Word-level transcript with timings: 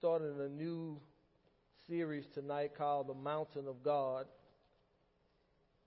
starting 0.00 0.40
a 0.40 0.48
new 0.48 0.98
series 1.86 2.24
tonight 2.32 2.70
called 2.74 3.06
The 3.06 3.12
Mountain 3.14 3.68
of 3.68 3.82
God. 3.82 4.24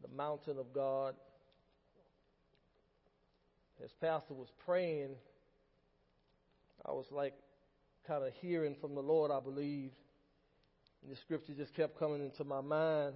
The 0.03 0.15
Mountain 0.15 0.59
of 0.59 0.71
God. 0.71 1.15
As 3.83 3.91
Pastor 3.93 4.35
was 4.35 4.49
praying, 4.67 5.15
I 6.85 6.91
was 6.91 7.07
like 7.09 7.33
kind 8.07 8.23
of 8.23 8.31
hearing 8.39 8.75
from 8.79 8.93
the 8.93 9.01
Lord, 9.01 9.31
I 9.31 9.39
believe. 9.39 9.89
And 11.01 11.11
the 11.11 11.15
scripture 11.15 11.53
just 11.57 11.73
kept 11.73 11.97
coming 11.97 12.21
into 12.21 12.43
my 12.43 12.61
mind. 12.61 13.15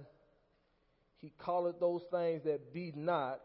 He 1.18 1.32
called 1.38 1.78
those 1.78 2.02
things 2.10 2.42
that 2.42 2.74
be 2.74 2.92
not 2.96 3.38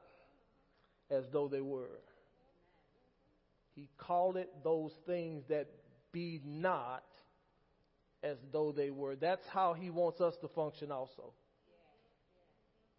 as 1.12 1.26
though 1.32 1.48
they 1.48 1.62
were. 1.62 2.00
He 3.76 3.90
called 4.00 4.38
it 4.38 4.50
those 4.64 4.94
things 5.06 5.44
that 5.50 5.68
be 6.12 6.42
not 6.44 7.04
as 8.24 8.38
though 8.52 8.72
they 8.72 8.90
were. 8.90 9.16
That's 9.16 9.46
how 9.48 9.74
he 9.74 9.90
wants 9.90 10.22
us 10.22 10.34
to 10.42 10.48
function 10.48 10.92
also. 10.92 11.34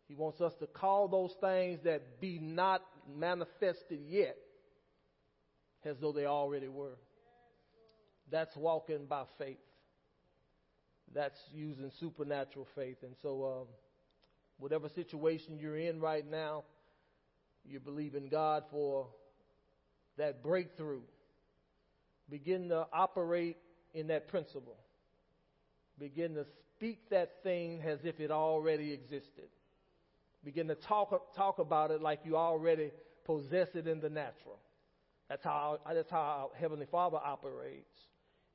He 0.06 0.14
wants 0.14 0.40
us 0.40 0.52
to 0.60 0.66
call 0.66 1.08
those 1.08 1.32
things 1.40 1.80
that 1.84 2.20
be 2.20 2.38
not 2.38 2.82
manifested 3.16 4.00
yet 4.06 4.36
as 5.84 5.96
though 6.00 6.12
they 6.12 6.26
already 6.26 6.68
were. 6.68 6.98
That's 8.30 8.54
walking 8.56 9.06
by 9.06 9.24
faith. 9.38 9.58
That's 11.14 11.38
using 11.52 11.90
supernatural 12.00 12.66
faith. 12.74 12.98
And 13.02 13.14
so, 13.22 13.44
um, 13.44 13.66
whatever 14.58 14.88
situation 14.88 15.58
you're 15.58 15.76
in 15.76 16.00
right 16.00 16.28
now, 16.28 16.64
you 17.64 17.80
believe 17.80 18.14
in 18.14 18.28
God 18.28 18.64
for 18.70 19.06
that 20.18 20.42
breakthrough. 20.42 21.02
Begin 22.28 22.68
to 22.70 22.86
operate 22.92 23.56
in 23.94 24.08
that 24.08 24.28
principle. 24.28 24.76
Begin 25.98 26.34
to 26.34 26.44
speak 26.76 27.10
that 27.10 27.42
thing 27.42 27.80
as 27.86 27.98
if 28.04 28.20
it 28.20 28.30
already 28.30 28.92
existed. 28.92 29.48
Begin 30.44 30.68
to 30.68 30.74
talk, 30.74 31.34
talk 31.34 31.58
about 31.58 31.90
it 31.90 32.02
like 32.02 32.20
you 32.24 32.36
already 32.36 32.90
possess 33.24 33.68
it 33.74 33.86
in 33.86 34.00
the 34.00 34.10
natural. 34.10 34.58
That's 35.28 35.42
how, 35.42 35.78
that's 35.92 36.10
how 36.10 36.50
Heavenly 36.58 36.86
Father 36.90 37.16
operates. 37.16 37.98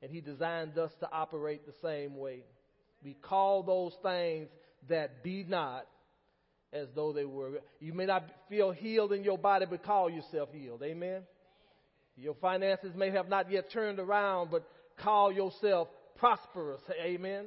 And 0.02 0.10
He 0.10 0.20
designed 0.20 0.78
us 0.78 0.92
to 1.00 1.08
operate 1.10 1.66
the 1.66 1.74
same 1.82 2.16
way. 2.16 2.44
We 3.02 3.14
call 3.14 3.62
those 3.62 3.92
things 4.02 4.48
that 4.88 5.22
be 5.22 5.44
not 5.48 5.86
as 6.72 6.86
though 6.94 7.12
they 7.12 7.24
were. 7.24 7.60
You 7.80 7.92
may 7.92 8.06
not 8.06 8.24
feel 8.48 8.70
healed 8.70 9.12
in 9.12 9.24
your 9.24 9.38
body, 9.38 9.66
but 9.68 9.82
call 9.82 10.08
yourself 10.08 10.50
healed. 10.52 10.82
Amen? 10.82 11.22
Your 12.16 12.34
finances 12.34 12.92
may 12.94 13.10
have 13.10 13.28
not 13.28 13.50
yet 13.50 13.72
turned 13.72 13.98
around, 13.98 14.50
but 14.50 14.68
call 14.98 15.32
yourself 15.32 15.88
prosperous. 16.20 16.82
Amen? 17.02 17.46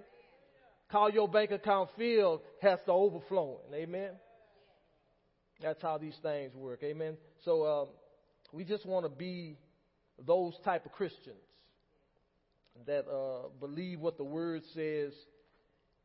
Call 0.92 1.10
your 1.10 1.28
bank 1.28 1.52
account 1.52 1.90
filled 1.98 2.42
has 2.62 2.80
to 2.86 2.92
overflowing. 2.92 3.74
Amen? 3.74 4.12
That's 5.62 5.82
how 5.82 5.98
these 5.98 6.18
things 6.22 6.54
work. 6.56 6.82
Amen? 6.84 7.16
So 7.46 7.66
um, 7.66 7.88
we 8.52 8.66
just 8.66 8.86
want 8.86 9.06
to 9.06 9.10
be 9.10 9.58
those 10.26 10.54
type 10.66 10.86
of 10.86 10.92
Christians 10.92 11.38
that 12.86 13.08
uh, 13.08 13.50
believe 13.60 14.00
what 14.00 14.18
the 14.18 14.24
Word 14.24 14.64
says 14.74 15.14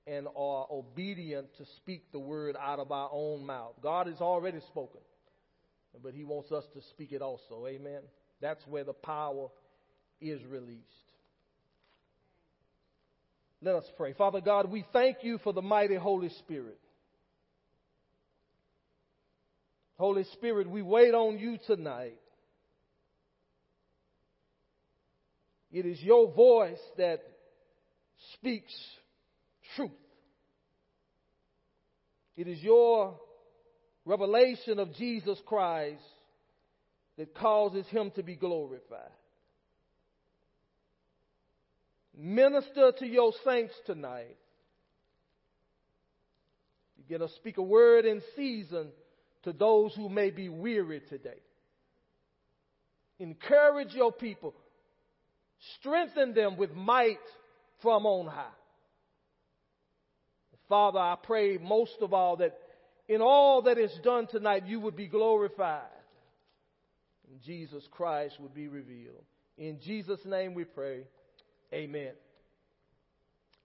and 0.06 0.26
are 0.36 0.66
obedient 0.70 1.46
to 1.58 1.64
speak 1.76 2.12
the 2.12 2.18
word 2.18 2.56
out 2.58 2.78
of 2.78 2.90
our 2.92 3.10
own 3.12 3.44
mouth. 3.44 3.74
God 3.82 4.06
has 4.06 4.20
already 4.20 4.60
spoken, 4.68 5.00
but 6.02 6.14
He 6.14 6.24
wants 6.24 6.50
us 6.50 6.64
to 6.74 6.80
speak 6.90 7.12
it 7.12 7.20
also. 7.20 7.66
Amen. 7.66 8.00
That's 8.40 8.66
where 8.66 8.84
the 8.84 8.94
power 8.94 9.48
is 10.20 10.42
released. 10.44 11.07
Let 13.60 13.74
us 13.74 13.84
pray. 13.96 14.12
Father 14.12 14.40
God, 14.40 14.70
we 14.70 14.84
thank 14.92 15.18
you 15.22 15.38
for 15.38 15.52
the 15.52 15.62
mighty 15.62 15.96
Holy 15.96 16.28
Spirit. 16.40 16.78
Holy 19.98 20.24
Spirit, 20.34 20.70
we 20.70 20.80
wait 20.80 21.12
on 21.12 21.38
you 21.38 21.58
tonight. 21.66 22.20
It 25.72 25.84
is 25.86 26.00
your 26.00 26.32
voice 26.32 26.78
that 26.96 27.20
speaks 28.34 28.72
truth. 29.74 29.90
It 32.36 32.46
is 32.46 32.62
your 32.62 33.18
revelation 34.04 34.78
of 34.78 34.94
Jesus 34.94 35.38
Christ 35.44 36.00
that 37.18 37.34
causes 37.34 37.84
him 37.88 38.12
to 38.14 38.22
be 38.22 38.36
glorified. 38.36 39.10
Minister 42.18 42.92
to 42.98 43.06
your 43.06 43.32
saints 43.44 43.72
tonight. 43.86 44.36
You 46.96 47.04
get 47.08 47.18
to 47.24 47.32
speak 47.36 47.58
a 47.58 47.62
word 47.62 48.04
in 48.04 48.20
season 48.34 48.88
to 49.44 49.52
those 49.52 49.94
who 49.94 50.08
may 50.08 50.30
be 50.30 50.48
weary 50.48 51.00
today. 51.08 51.40
Encourage 53.20 53.94
your 53.94 54.10
people. 54.10 54.52
Strengthen 55.78 56.34
them 56.34 56.56
with 56.56 56.72
might 56.74 57.18
from 57.82 58.04
on 58.04 58.26
high. 58.26 58.46
Father, 60.68 60.98
I 60.98 61.16
pray 61.22 61.56
most 61.56 61.96
of 62.00 62.12
all 62.12 62.36
that 62.38 62.58
in 63.08 63.22
all 63.22 63.62
that 63.62 63.78
is 63.78 63.92
done 64.02 64.26
tonight, 64.26 64.66
you 64.66 64.80
would 64.80 64.96
be 64.96 65.06
glorified. 65.06 65.82
And 67.30 67.40
Jesus 67.40 67.82
Christ 67.90 68.36
would 68.40 68.54
be 68.54 68.68
revealed. 68.68 69.24
In 69.56 69.78
Jesus' 69.80 70.20
name 70.24 70.54
we 70.54 70.64
pray. 70.64 71.04
Amen. 71.72 72.12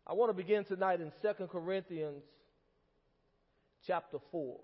I 0.05 0.13
want 0.13 0.29
to 0.29 0.33
begin 0.33 0.65
tonight 0.65 0.99
in 1.01 1.11
2 1.21 1.47
Corinthians 1.47 2.23
chapter 3.87 4.17
4. 4.31 4.59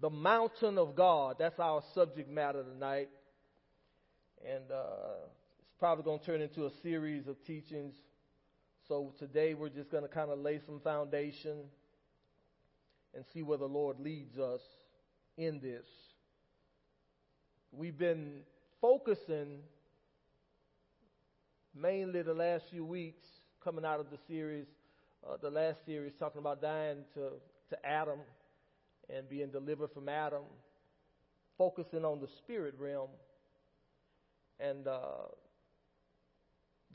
The 0.00 0.10
mountain 0.10 0.78
of 0.78 0.94
God. 0.94 1.36
That's 1.38 1.58
our 1.58 1.82
subject 1.94 2.30
matter 2.30 2.62
tonight. 2.62 3.10
And 4.46 4.70
uh, 4.70 5.26
it's 5.60 5.74
probably 5.78 6.04
going 6.04 6.20
to 6.20 6.24
turn 6.24 6.40
into 6.40 6.66
a 6.66 6.70
series 6.82 7.26
of 7.26 7.36
teachings 7.44 7.94
so 8.90 9.14
today 9.20 9.54
we're 9.54 9.68
just 9.68 9.88
going 9.88 10.02
to 10.02 10.08
kind 10.08 10.32
of 10.32 10.40
lay 10.40 10.58
some 10.66 10.80
foundation 10.80 11.58
and 13.14 13.24
see 13.32 13.40
where 13.40 13.56
the 13.56 13.68
Lord 13.68 14.00
leads 14.00 14.36
us 14.36 14.62
in 15.36 15.60
this. 15.60 15.86
We've 17.70 17.96
been 17.96 18.40
focusing 18.80 19.60
mainly 21.74 22.22
the 22.22 22.34
last 22.34 22.64
few 22.70 22.84
weeks 22.84 23.26
coming 23.62 23.84
out 23.84 24.00
of 24.00 24.10
the 24.10 24.18
series, 24.26 24.66
uh, 25.28 25.36
the 25.40 25.50
last 25.50 25.78
series 25.86 26.12
talking 26.18 26.40
about 26.40 26.60
dying 26.60 27.04
to, 27.14 27.30
to 27.70 27.86
Adam 27.86 28.18
and 29.14 29.28
being 29.28 29.50
delivered 29.50 29.90
from 29.92 30.08
Adam, 30.08 30.42
focusing 31.58 32.04
on 32.04 32.20
the 32.20 32.28
spirit 32.38 32.74
realm. 32.78 33.10
And 34.58 34.86
uh, 34.86 35.28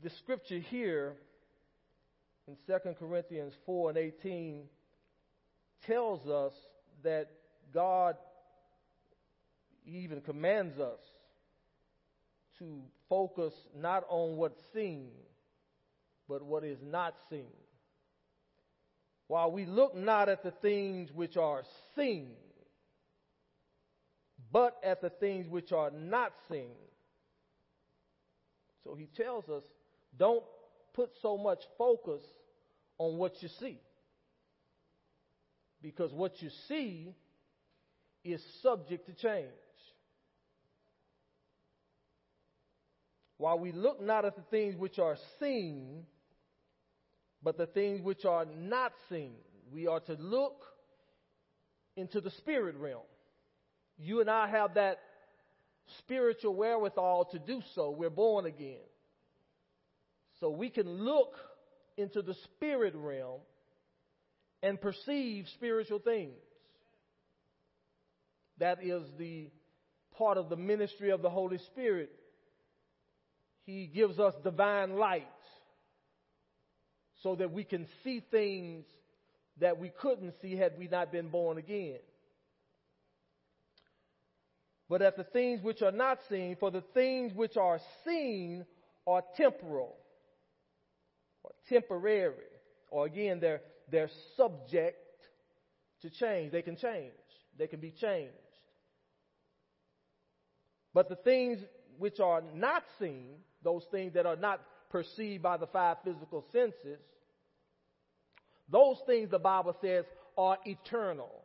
the 0.02 0.10
scripture 0.18 0.58
here 0.58 1.14
in 2.46 2.56
2 2.66 2.94
Corinthians 2.98 3.52
4 3.64 3.90
and 3.90 3.98
18 3.98 4.62
tells 5.86 6.26
us 6.28 6.52
that 7.02 7.30
God 7.72 8.16
even 9.86 10.20
commands 10.20 10.78
us 10.78 11.00
to 12.58 12.80
focus 13.08 13.54
not 13.76 14.04
on 14.08 14.36
what's 14.36 14.60
seen, 14.72 15.10
but 16.28 16.42
what 16.42 16.64
is 16.64 16.78
not 16.82 17.14
seen. 17.30 17.52
While 19.28 19.50
we 19.50 19.66
look 19.66 19.94
not 19.94 20.28
at 20.28 20.42
the 20.42 20.52
things 20.52 21.10
which 21.12 21.36
are 21.36 21.62
seen, 21.96 22.32
but 24.52 24.76
at 24.84 25.00
the 25.00 25.10
things 25.10 25.48
which 25.48 25.72
are 25.72 25.90
not 25.90 26.32
seen. 26.48 26.76
So 28.84 28.94
he 28.94 29.06
tells 29.16 29.48
us, 29.48 29.64
don't 30.16 30.44
put 30.94 31.10
so 31.20 31.36
much 31.36 31.64
focus 31.76 32.22
on 32.98 33.18
what 33.18 33.42
you 33.42 33.48
see. 33.48 33.80
Because 35.82 36.12
what 36.12 36.40
you 36.40 36.50
see 36.68 37.14
is 38.24 38.42
subject 38.62 39.06
to 39.06 39.12
change. 39.12 39.46
While 43.46 43.60
we 43.60 43.70
look 43.70 44.02
not 44.02 44.24
at 44.24 44.34
the 44.34 44.42
things 44.50 44.74
which 44.74 44.98
are 44.98 45.16
seen, 45.38 46.02
but 47.44 47.56
the 47.56 47.66
things 47.66 48.02
which 48.02 48.24
are 48.24 48.44
not 48.44 48.90
seen, 49.08 49.34
we 49.72 49.86
are 49.86 50.00
to 50.00 50.14
look 50.14 50.64
into 51.94 52.20
the 52.20 52.32
spirit 52.32 52.74
realm. 52.74 53.04
You 53.98 54.20
and 54.20 54.28
I 54.28 54.48
have 54.48 54.74
that 54.74 54.98
spiritual 55.98 56.56
wherewithal 56.56 57.26
to 57.26 57.38
do 57.38 57.62
so. 57.76 57.92
We're 57.92 58.10
born 58.10 58.46
again. 58.46 58.82
So 60.40 60.50
we 60.50 60.68
can 60.68 61.04
look 61.04 61.36
into 61.96 62.22
the 62.22 62.34
spirit 62.56 62.94
realm 62.96 63.42
and 64.60 64.80
perceive 64.80 65.46
spiritual 65.54 66.00
things. 66.00 66.34
That 68.58 68.82
is 68.82 69.04
the 69.18 69.50
part 70.18 70.36
of 70.36 70.48
the 70.48 70.56
ministry 70.56 71.10
of 71.10 71.22
the 71.22 71.30
Holy 71.30 71.58
Spirit. 71.58 72.10
He 73.66 73.86
gives 73.86 74.18
us 74.20 74.32
divine 74.44 74.96
light 74.96 75.26
so 77.22 77.34
that 77.34 77.52
we 77.52 77.64
can 77.64 77.86
see 78.04 78.22
things 78.30 78.84
that 79.58 79.78
we 79.78 79.88
couldn't 79.88 80.34
see 80.40 80.56
had 80.56 80.78
we 80.78 80.86
not 80.86 81.10
been 81.10 81.28
born 81.28 81.58
again. 81.58 81.98
But 84.88 85.02
at 85.02 85.16
the 85.16 85.24
things 85.24 85.62
which 85.62 85.82
are 85.82 85.90
not 85.90 86.18
seen, 86.28 86.56
for 86.60 86.70
the 86.70 86.84
things 86.94 87.32
which 87.34 87.56
are 87.56 87.80
seen 88.04 88.64
are 89.04 89.22
temporal 89.36 89.96
or 91.42 91.50
temporary, 91.68 92.34
or 92.90 93.06
again, 93.06 93.40
they're, 93.40 93.62
they're 93.90 94.10
subject 94.36 94.96
to 96.02 96.10
change. 96.10 96.52
They 96.52 96.62
can 96.62 96.76
change. 96.76 97.12
They 97.58 97.66
can 97.66 97.80
be 97.80 97.90
changed. 97.90 98.32
But 100.94 101.08
the 101.08 101.16
things 101.16 101.58
which 101.98 102.20
are 102.20 102.42
not 102.54 102.84
seen, 102.98 103.38
those 103.62 103.84
things 103.90 104.14
that 104.14 104.26
are 104.26 104.36
not 104.36 104.60
perceived 104.90 105.42
by 105.42 105.56
the 105.56 105.66
five 105.66 105.96
physical 106.04 106.44
senses, 106.52 107.00
those 108.68 108.96
things 109.06 109.30
the 109.30 109.38
Bible 109.38 109.76
says 109.80 110.04
are 110.36 110.58
eternal. 110.64 111.42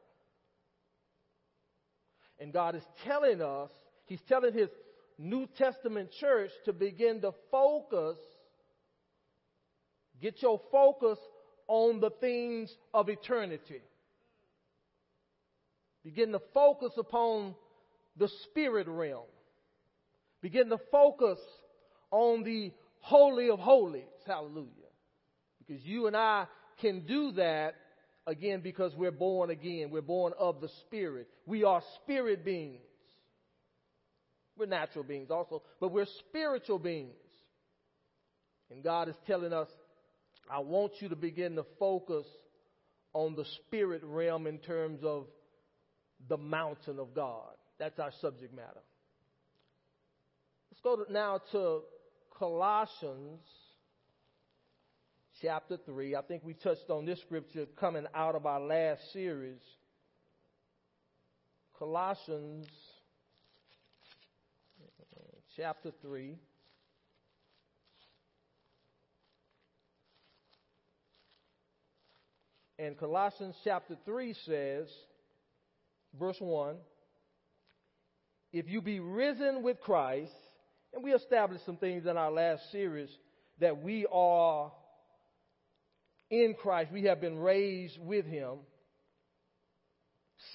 And 2.40 2.52
God 2.52 2.76
is 2.76 2.84
telling 3.06 3.42
us, 3.42 3.70
He's 4.06 4.22
telling 4.28 4.54
His 4.54 4.70
New 5.18 5.48
Testament 5.58 6.10
church 6.20 6.50
to 6.66 6.74
begin 6.74 7.22
to 7.22 7.32
focus, 7.52 8.18
get 10.22 10.42
your 10.42 10.60
focus 10.72 11.20
on 11.68 12.00
the 12.00 12.10
things 12.10 12.76
of 12.94 13.10
eternity. 13.10 13.82
Begin 16.04 16.32
to 16.32 16.42
focus 16.54 16.94
upon 16.98 17.54
the 18.18 18.28
spirit 18.44 18.88
realm. 18.88 19.28
Begin 20.42 20.70
to 20.70 20.80
focus 20.92 21.40
on 22.12 22.44
the 22.44 22.72
Holy 23.00 23.50
of 23.50 23.60
Holies. 23.60 24.04
Hallelujah. 24.28 24.68
Because 25.66 25.84
you 25.84 26.08
and 26.08 26.16
I 26.16 26.46
can 26.80 27.06
do 27.06 27.32
that 27.34 27.76
again 28.28 28.62
because 28.62 28.94
we're 28.96 29.12
born 29.12 29.50
again. 29.50 29.90
We're 29.90 30.02
born 30.02 30.34
of 30.38 30.62
the 30.62 30.70
Spirit. 30.82 31.28
We 31.46 31.64
are 31.64 31.82
spirit 32.04 32.46
beings. 32.46 32.82
We're 34.58 34.66
natural 34.68 35.04
beings 35.04 35.32
also, 35.32 35.64
but 35.80 35.92
we're 35.92 36.06
spiritual 36.20 36.78
beings. 36.78 37.14
And 38.70 38.84
God 38.84 39.10
is 39.10 39.16
telling 39.26 39.54
us, 39.54 39.68
I 40.50 40.60
want 40.60 40.94
you 41.00 41.10
to 41.10 41.16
begin 41.16 41.56
to 41.56 41.66
focus 41.80 42.26
on 43.14 43.36
the 43.36 43.46
spirit 43.58 44.02
realm 44.04 44.48
in 44.48 44.60
terms 44.60 45.00
of 45.04 45.28
the 46.30 46.38
mountain 46.38 47.00
of 47.00 47.14
God. 47.14 47.54
That's 47.80 48.00
our 48.00 48.12
subject 48.22 48.54
matter. 48.54 48.82
Let's 50.72 50.82
go 50.84 51.04
to, 51.04 51.12
now 51.12 51.42
to 51.52 51.82
Colossians 52.42 53.40
chapter 55.44 55.78
3. 55.86 56.16
I 56.16 56.24
think 56.24 56.42
we 56.44 56.56
touched 56.56 56.90
on 56.90 57.06
this 57.06 57.22
scripture 57.22 57.68
coming 57.80 58.08
out 58.16 58.34
of 58.34 58.48
our 58.48 58.60
last 58.60 59.14
series. 59.14 59.62
Colossians 61.78 62.66
chapter 65.56 65.92
3. 66.02 66.36
And 72.80 72.98
Colossians 72.98 73.56
chapter 73.64 73.96
3 74.04 74.34
says, 74.48 74.88
verse 76.20 76.38
1, 76.40 76.78
if 78.52 78.68
you 78.68 78.82
be 78.82 79.00
risen 79.00 79.62
with 79.62 79.80
Christ, 79.80 80.34
and 80.94 81.04
we 81.04 81.14
established 81.14 81.66
some 81.66 81.78
things 81.78 82.06
in 82.06 82.18
our 82.18 82.32
last 82.32 82.72
series 82.72 83.10
that 83.60 83.82
we 83.82 84.06
are 84.12 84.72
in 86.30 86.56
Christ, 86.60 86.92
we 86.92 87.04
have 87.04 87.20
been 87.20 87.40
raised 87.40 87.98
with 88.00 88.26
Him. 88.26 88.60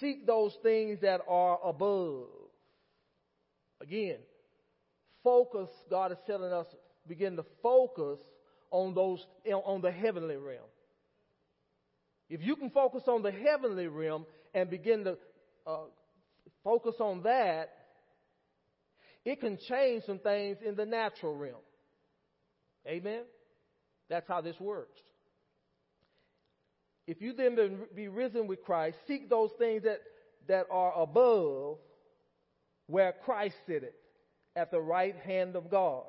Seek 0.00 0.26
those 0.26 0.56
things 0.62 1.00
that 1.02 1.20
are 1.28 1.58
above. 1.64 2.28
Again, 3.80 4.16
focus, 5.22 5.68
God 5.90 6.12
is 6.12 6.18
telling 6.26 6.52
us, 6.52 6.66
begin 7.06 7.36
to 7.36 7.44
focus 7.62 8.18
on 8.70 8.94
those, 8.94 9.24
on 9.46 9.82
the 9.82 9.92
heavenly 9.92 10.36
realm. 10.36 10.64
If 12.28 12.42
you 12.42 12.56
can 12.56 12.70
focus 12.70 13.02
on 13.06 13.22
the 13.22 13.30
heavenly 13.30 13.86
realm 13.86 14.26
and 14.54 14.68
begin 14.68 15.04
to 15.04 15.18
uh, 15.66 15.84
focus 16.64 16.94
on 16.98 17.22
that, 17.22 17.75
it 19.26 19.40
can 19.40 19.58
change 19.68 20.04
some 20.04 20.20
things 20.20 20.58
in 20.64 20.76
the 20.76 20.86
natural 20.86 21.36
realm. 21.36 21.56
Amen? 22.86 23.24
That's 24.08 24.26
how 24.28 24.40
this 24.40 24.58
works. 24.60 25.00
If 27.08 27.20
you 27.20 27.32
then 27.32 27.58
be 27.94 28.06
risen 28.06 28.46
with 28.46 28.62
Christ, 28.62 28.96
seek 29.08 29.28
those 29.28 29.50
things 29.58 29.82
that, 29.82 29.98
that 30.46 30.66
are 30.70 30.92
above 30.96 31.78
where 32.86 33.12
Christ 33.24 33.56
sitteth 33.66 33.94
at 34.54 34.70
the 34.70 34.80
right 34.80 35.16
hand 35.16 35.56
of 35.56 35.70
God. 35.70 36.04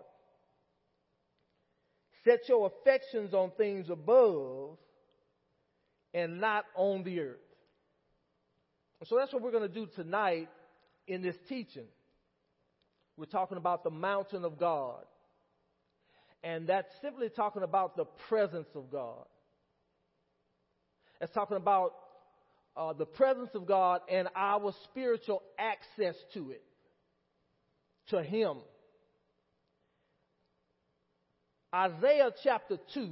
Set 2.24 2.48
your 2.48 2.68
affections 2.68 3.34
on 3.34 3.52
things 3.58 3.90
above 3.90 4.78
and 6.14 6.40
not 6.40 6.66
on 6.76 7.04
the 7.04 7.20
earth. 7.20 7.38
So 9.06 9.16
that's 9.18 9.34
what 9.34 9.42
we're 9.42 9.52
going 9.52 9.68
to 9.68 9.74
do 9.74 9.88
tonight 9.96 10.50
in 11.08 11.24
this 11.24 11.36
teaching. 11.50 11.88
We're 13.18 13.26
talking 13.26 13.58
about 13.58 13.84
the 13.84 13.90
mountain 13.90 14.46
of 14.46 14.60
God. 14.60 15.04
And 16.44 16.68
that's 16.68 16.90
simply 17.02 17.30
talking 17.30 17.64
about 17.64 17.98
the 17.98 18.06
presence 18.30 18.68
of 18.76 18.92
God. 18.92 19.26
It's 21.20 21.34
talking 21.34 21.58
about 21.58 21.94
uh, 22.76 22.94
the 22.94 23.08
presence 23.08 23.50
of 23.56 23.66
God 23.66 24.02
and 24.10 24.28
our 24.36 24.72
spiritual 24.84 25.42
access 25.58 26.16
to 26.36 26.52
it, 26.52 26.64
to 28.10 28.22
Him. 28.22 28.58
Isaiah 31.74 32.30
chapter 32.44 32.78
2 32.94 33.10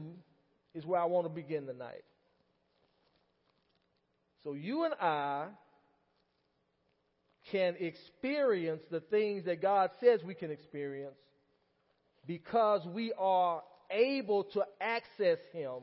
is 0.75 0.85
where 0.85 1.01
I 1.01 1.05
want 1.05 1.25
to 1.25 1.33
begin 1.33 1.65
tonight. 1.65 2.03
So 4.43 4.53
you 4.53 4.83
and 4.83 4.93
I 5.01 5.47
can 7.51 7.75
experience 7.79 8.81
the 8.89 8.99
things 8.99 9.45
that 9.45 9.61
God 9.61 9.91
says 9.99 10.21
we 10.23 10.33
can 10.33 10.51
experience 10.51 11.15
because 12.25 12.85
we 12.87 13.13
are 13.17 13.61
able 13.91 14.45
to 14.45 14.63
access 14.81 15.37
Him 15.51 15.81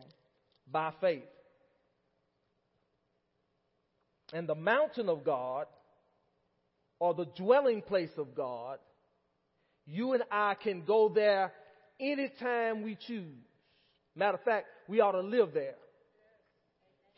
by 0.70 0.92
faith. 1.00 1.22
And 4.32 4.48
the 4.48 4.54
mountain 4.54 5.08
of 5.08 5.24
God, 5.24 5.66
or 6.98 7.14
the 7.14 7.26
dwelling 7.36 7.82
place 7.82 8.16
of 8.16 8.34
God, 8.34 8.78
you 9.86 10.14
and 10.14 10.22
I 10.30 10.54
can 10.54 10.84
go 10.84 11.08
there 11.08 11.52
anytime 12.00 12.82
we 12.82 12.96
choose. 13.06 13.26
Matter 14.14 14.38
of 14.38 14.44
fact, 14.44 14.66
we 14.88 15.00
ought 15.00 15.12
to 15.12 15.20
live 15.20 15.52
there. 15.52 15.74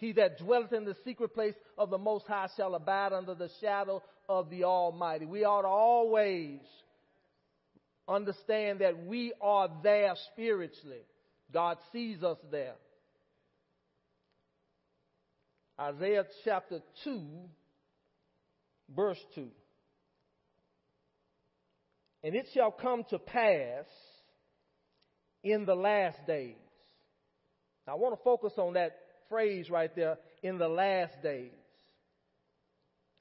He 0.05 0.13
that 0.13 0.37
dwelleth 0.37 0.75
in 0.75 0.85
the 0.85 0.97
secret 1.03 1.33
place 1.33 1.55
of 1.79 1.89
the 1.89 1.97
Most 1.97 2.27
High 2.27 2.49
shall 2.59 2.75
abide 2.75 3.15
under 3.15 3.35
the 3.35 3.49
shadow 3.63 4.03
of 4.29 4.51
the 4.51 4.65
Almighty. 4.65 5.25
We 5.25 5.45
ought 5.45 5.63
to 5.63 5.69
always 5.69 6.61
understand 8.07 8.81
that 8.81 9.07
we 9.07 9.33
are 9.41 9.71
there 9.83 10.13
spiritually. 10.31 11.01
God 11.51 11.79
sees 11.91 12.23
us 12.23 12.37
there. 12.51 12.75
Isaiah 15.81 16.27
chapter 16.45 16.81
2, 17.05 17.23
verse 18.95 19.25
2. 19.35 19.49
And 22.25 22.35
it 22.35 22.47
shall 22.53 22.73
come 22.73 23.05
to 23.09 23.19
pass 23.19 23.87
in 25.43 25.65
the 25.65 25.75
last 25.75 26.19
days. 26.27 26.57
Now, 27.87 27.95
I 27.95 27.97
want 27.97 28.15
to 28.19 28.23
focus 28.23 28.53
on 28.59 28.75
that 28.75 28.99
phrase 29.29 29.71
right 29.71 29.95
there, 29.95 30.19
in 30.43 30.59
the 30.59 30.69
last 30.69 31.23
days 31.23 31.53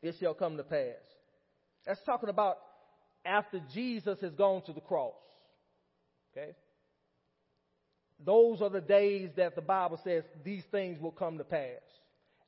it 0.02 0.16
shall 0.20 0.34
come 0.34 0.58
to 0.58 0.64
pass. 0.64 1.00
That's 1.86 2.04
talking 2.06 2.30
about 2.30 2.58
after 3.26 3.62
Jesus 3.74 4.20
has 4.22 4.34
gone 4.34 4.62
to 4.64 4.74
the 4.74 4.82
cross. 4.82 5.14
Okay? 6.32 6.52
Those 8.24 8.62
are 8.62 8.70
the 8.70 8.82
days 8.82 9.30
that 9.38 9.56
the 9.56 9.62
Bible 9.62 10.00
says 10.04 10.24
these 10.44 10.64
things 10.72 11.02
will 11.02 11.12
come 11.12 11.38
to 11.38 11.44
pass. 11.44 11.82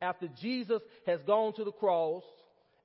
After 0.01 0.27
Jesus 0.41 0.81
has 1.05 1.21
gone 1.25 1.53
to 1.53 1.63
the 1.63 1.71
cross 1.71 2.23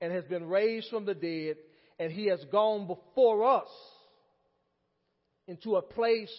and 0.01 0.13
has 0.13 0.25
been 0.25 0.49
raised 0.49 0.89
from 0.89 1.05
the 1.05 1.15
dead, 1.15 1.57
and 1.99 2.11
he 2.11 2.27
has 2.27 2.43
gone 2.51 2.87
before 2.87 3.45
us 3.45 3.69
into 5.47 5.77
a 5.77 5.83
place 5.83 6.33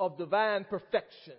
of 0.00 0.18
divine 0.18 0.64
perfection. 0.64 1.34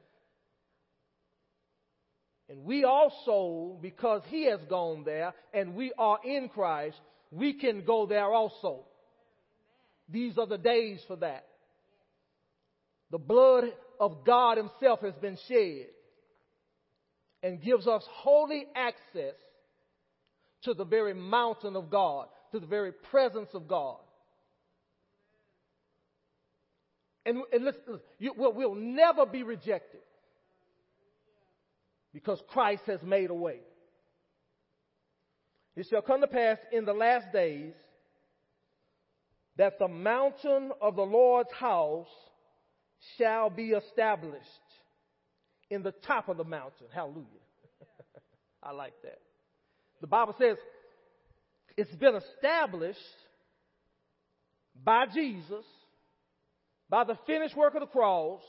And 2.50 2.63
we 2.63 2.84
also, 2.84 3.77
because 3.79 4.24
he 4.27 4.46
has 4.46 4.60
gone 4.68 5.03
there 5.06 5.34
and 5.53 5.75
we 5.75 5.94
are 5.98 6.18
in 6.25 6.50
Christ, 6.50 7.00
we 7.32 7.53
can 7.53 7.86
go 7.86 8.08
there 8.08 8.25
also. 8.25 8.86
These 10.10 10.38
are 10.39 10.48
the 10.48 10.58
days 10.58 11.00
for 11.08 11.15
that. 11.18 11.46
The 13.12 13.20
blood 13.20 13.65
of 14.00 14.25
God 14.25 14.58
himself 14.58 15.01
has 15.01 15.13
been 15.15 15.38
shed. 15.48 15.88
and 17.44 17.62
gives 17.62 17.88
us 17.88 18.03
holy 18.10 18.65
access 18.75 19.36
to 20.63 20.74
the 20.74 20.86
very 20.86 21.13
mountain 21.13 21.75
of 21.75 21.89
God, 21.89 22.27
to 22.51 22.60
the 22.60 22.65
very 22.68 22.91
presence 22.91 23.50
of 23.53 23.68
God. 23.68 23.98
And, 27.25 27.44
and 27.53 27.63
listen, 27.63 27.82
listen 27.88 28.06
you, 28.18 28.34
we'll, 28.36 28.53
we'll 28.53 28.75
never 28.75 29.25
be 29.25 29.44
rejected 29.44 30.01
because 32.13 32.42
Christ 32.50 32.84
has 32.88 33.01
made 33.04 33.30
a 33.30 33.36
way. 33.36 33.60
It 35.75 35.88
shall 35.89 36.01
come 36.01 36.22
to 36.22 36.28
pass 36.28 36.58
in 36.72 36.86
the 36.86 36.94
last 36.94 37.32
days 37.32 37.74
that 39.58 39.80
the 39.80 39.88
mountain 39.88 40.72
of 40.82 40.96
the 40.96 41.04
Lord's 41.04 41.51
house 41.51 42.08
shall 43.18 43.50
be 43.50 43.70
established 43.70 44.44
in 45.70 45.84
the 45.84 45.92
top 45.92 46.30
of 46.30 46.38
the 46.38 46.44
mountain. 46.44 46.88
Hallelujah. 46.94 47.25
I 48.63 48.72
like 48.72 48.94
that. 49.04 49.20
The 50.01 50.08
Bible 50.08 50.36
says 50.39 50.58
it's 51.78 51.96
been 51.96 52.16
established 52.16 53.00
by 54.84 55.06
Jesus, 55.06 55.66
by 56.89 57.04
the 57.04 57.18
finished 57.25 57.56
work 57.56 57.75
of 57.75 57.82
the 57.82 57.88
cross. 57.88 58.42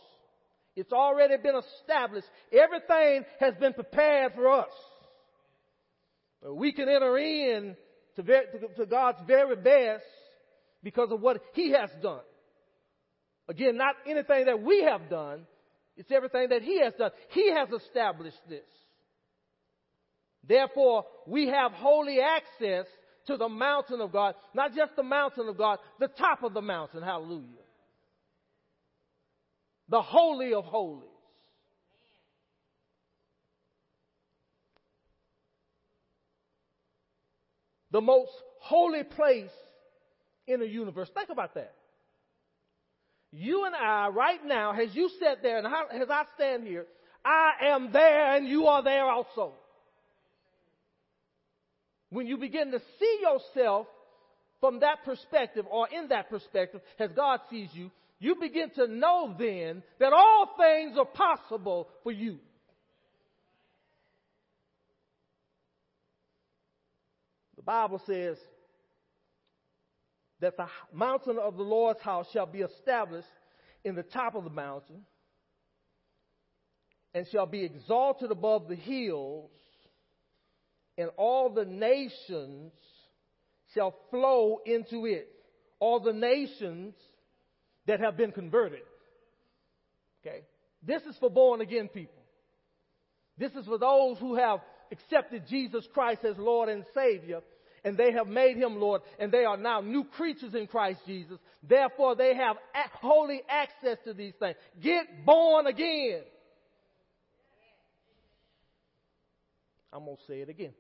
It's 0.76 0.92
already 0.92 1.36
been 1.36 1.56
established. 1.56 2.28
Everything 2.52 3.24
has 3.40 3.54
been 3.56 3.72
prepared 3.72 4.34
for 4.34 4.48
us. 4.48 4.72
But 6.42 6.54
we 6.54 6.72
can 6.72 6.88
enter 6.88 7.18
in 7.18 7.76
to, 8.16 8.22
to 8.76 8.86
God's 8.86 9.18
very 9.26 9.56
best 9.56 10.04
because 10.82 11.10
of 11.10 11.20
what 11.20 11.42
He 11.54 11.72
has 11.72 11.90
done. 12.02 12.20
Again, 13.48 13.76
not 13.76 13.96
anything 14.06 14.46
that 14.46 14.62
we 14.62 14.82
have 14.84 15.10
done. 15.10 15.46
It's 15.96 16.10
everything 16.12 16.48
that 16.50 16.62
He 16.62 16.80
has 16.80 16.94
done. 16.94 17.10
He 17.30 17.50
has 17.50 17.68
established 17.68 18.40
this. 18.48 18.64
Therefore, 20.46 21.04
we 21.26 21.48
have 21.48 21.72
holy 21.72 22.18
access 22.20 22.86
to 23.26 23.36
the 23.36 23.48
mountain 23.48 24.00
of 24.00 24.12
God. 24.12 24.34
Not 24.54 24.74
just 24.74 24.96
the 24.96 25.02
mountain 25.02 25.48
of 25.48 25.58
God, 25.58 25.78
the 25.98 26.08
top 26.08 26.42
of 26.42 26.54
the 26.54 26.62
mountain. 26.62 27.02
Hallelujah. 27.02 27.59
The 29.90 30.00
Holy 30.00 30.54
of 30.54 30.64
Holies. 30.64 31.08
The 37.90 38.00
most 38.00 38.30
holy 38.60 39.02
place 39.02 39.50
in 40.46 40.60
the 40.60 40.66
universe. 40.66 41.10
Think 41.12 41.28
about 41.28 41.54
that. 41.54 41.74
You 43.32 43.64
and 43.64 43.74
I, 43.74 44.08
right 44.08 44.44
now, 44.44 44.72
as 44.72 44.94
you 44.94 45.08
sit 45.18 45.42
there 45.42 45.58
and 45.58 45.66
as 45.66 46.08
I 46.08 46.22
stand 46.36 46.66
here, 46.66 46.86
I 47.24 47.50
am 47.66 47.90
there 47.92 48.36
and 48.36 48.46
you 48.46 48.66
are 48.66 48.82
there 48.82 49.06
also. 49.06 49.54
When 52.10 52.26
you 52.26 52.36
begin 52.36 52.70
to 52.72 52.80
see 52.98 53.18
yourself 53.22 53.86
from 54.60 54.80
that 54.80 55.04
perspective 55.04 55.64
or 55.70 55.88
in 55.88 56.08
that 56.08 56.30
perspective, 56.30 56.80
as 56.98 57.10
God 57.12 57.40
sees 57.50 57.68
you, 57.72 57.90
you 58.20 58.36
begin 58.36 58.70
to 58.76 58.86
know 58.86 59.34
then 59.36 59.82
that 59.98 60.12
all 60.12 60.54
things 60.58 60.96
are 60.98 61.06
possible 61.06 61.88
for 62.02 62.12
you. 62.12 62.38
The 67.56 67.62
Bible 67.62 68.00
says 68.06 68.36
that 70.40 70.56
the 70.56 70.66
mountain 70.92 71.38
of 71.38 71.56
the 71.56 71.62
Lord's 71.62 72.00
house 72.00 72.26
shall 72.32 72.46
be 72.46 72.60
established 72.60 73.26
in 73.84 73.94
the 73.94 74.02
top 74.02 74.34
of 74.34 74.44
the 74.44 74.50
mountain 74.50 75.02
and 77.14 77.26
shall 77.32 77.46
be 77.46 77.64
exalted 77.64 78.30
above 78.30 78.68
the 78.68 78.76
hills 78.76 79.50
and 80.98 81.10
all 81.16 81.48
the 81.48 81.64
nations 81.64 82.72
shall 83.74 83.94
flow 84.10 84.60
into 84.66 85.06
it. 85.06 85.28
All 85.78 86.00
the 86.00 86.12
nations 86.12 86.94
that 87.90 87.98
have 87.98 88.16
been 88.16 88.30
converted. 88.30 88.82
Okay? 90.24 90.42
This 90.80 91.02
is 91.02 91.16
for 91.18 91.28
born 91.28 91.60
again 91.60 91.88
people. 91.88 92.22
This 93.36 93.50
is 93.52 93.66
for 93.66 93.78
those 93.78 94.16
who 94.18 94.36
have 94.36 94.60
accepted 94.92 95.48
Jesus 95.48 95.84
Christ 95.92 96.24
as 96.24 96.38
Lord 96.38 96.68
and 96.68 96.84
Savior 96.94 97.40
and 97.82 97.96
they 97.96 98.12
have 98.12 98.28
made 98.28 98.56
him 98.56 98.78
Lord 98.78 99.02
and 99.18 99.32
they 99.32 99.44
are 99.44 99.56
now 99.56 99.80
new 99.80 100.04
creatures 100.04 100.54
in 100.54 100.68
Christ 100.68 101.00
Jesus. 101.04 101.36
Therefore 101.68 102.14
they 102.14 102.32
have 102.36 102.56
holy 103.00 103.42
access 103.48 103.98
to 104.04 104.14
these 104.14 104.34
things. 104.38 104.56
Get 104.80 105.26
born 105.26 105.66
again. 105.66 106.22
I'm 109.92 110.04
going 110.04 110.16
to 110.16 110.22
say 110.28 110.40
it 110.42 110.48
again. 110.48 110.74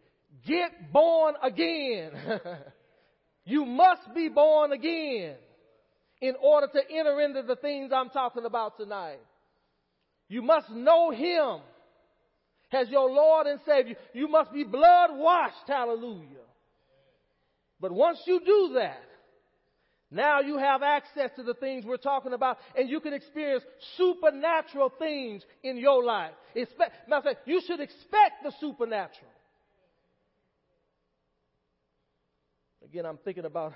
Get 0.46 0.92
born 0.92 1.34
again. 1.42 2.12
you 3.44 3.64
must 3.64 4.14
be 4.14 4.28
born 4.28 4.70
again 4.70 5.34
in 6.20 6.34
order 6.42 6.66
to 6.66 6.80
enter 6.90 7.20
into 7.20 7.42
the 7.42 7.56
things 7.56 7.92
I'm 7.94 8.10
talking 8.10 8.44
about 8.44 8.76
tonight. 8.76 9.20
You 10.28 10.42
must 10.42 10.70
know 10.70 11.10
Him 11.10 11.60
as 12.72 12.88
your 12.88 13.10
Lord 13.10 13.46
and 13.46 13.60
Savior. 13.66 13.96
You 14.12 14.28
must 14.28 14.52
be 14.52 14.64
blood 14.64 15.10
washed. 15.12 15.66
Hallelujah. 15.66 16.46
But 17.80 17.92
once 17.92 18.18
you 18.26 18.40
do 18.44 18.74
that, 18.74 19.02
now 20.10 20.40
you 20.40 20.58
have 20.58 20.82
access 20.82 21.30
to 21.36 21.42
the 21.42 21.54
things 21.54 21.84
we're 21.84 21.96
talking 21.96 22.32
about 22.32 22.58
and 22.76 22.90
you 22.90 23.00
can 23.00 23.14
experience 23.14 23.62
supernatural 23.96 24.92
things 24.98 25.42
in 25.62 25.78
your 25.78 26.04
life. 26.04 26.32
Expect, 26.54 27.08
matter 27.08 27.28
of 27.30 27.36
fact, 27.36 27.48
you 27.48 27.62
should 27.64 27.80
expect 27.80 28.42
the 28.42 28.52
supernatural. 28.60 29.30
Again, 32.84 33.06
I'm 33.06 33.18
thinking 33.18 33.44
about 33.44 33.72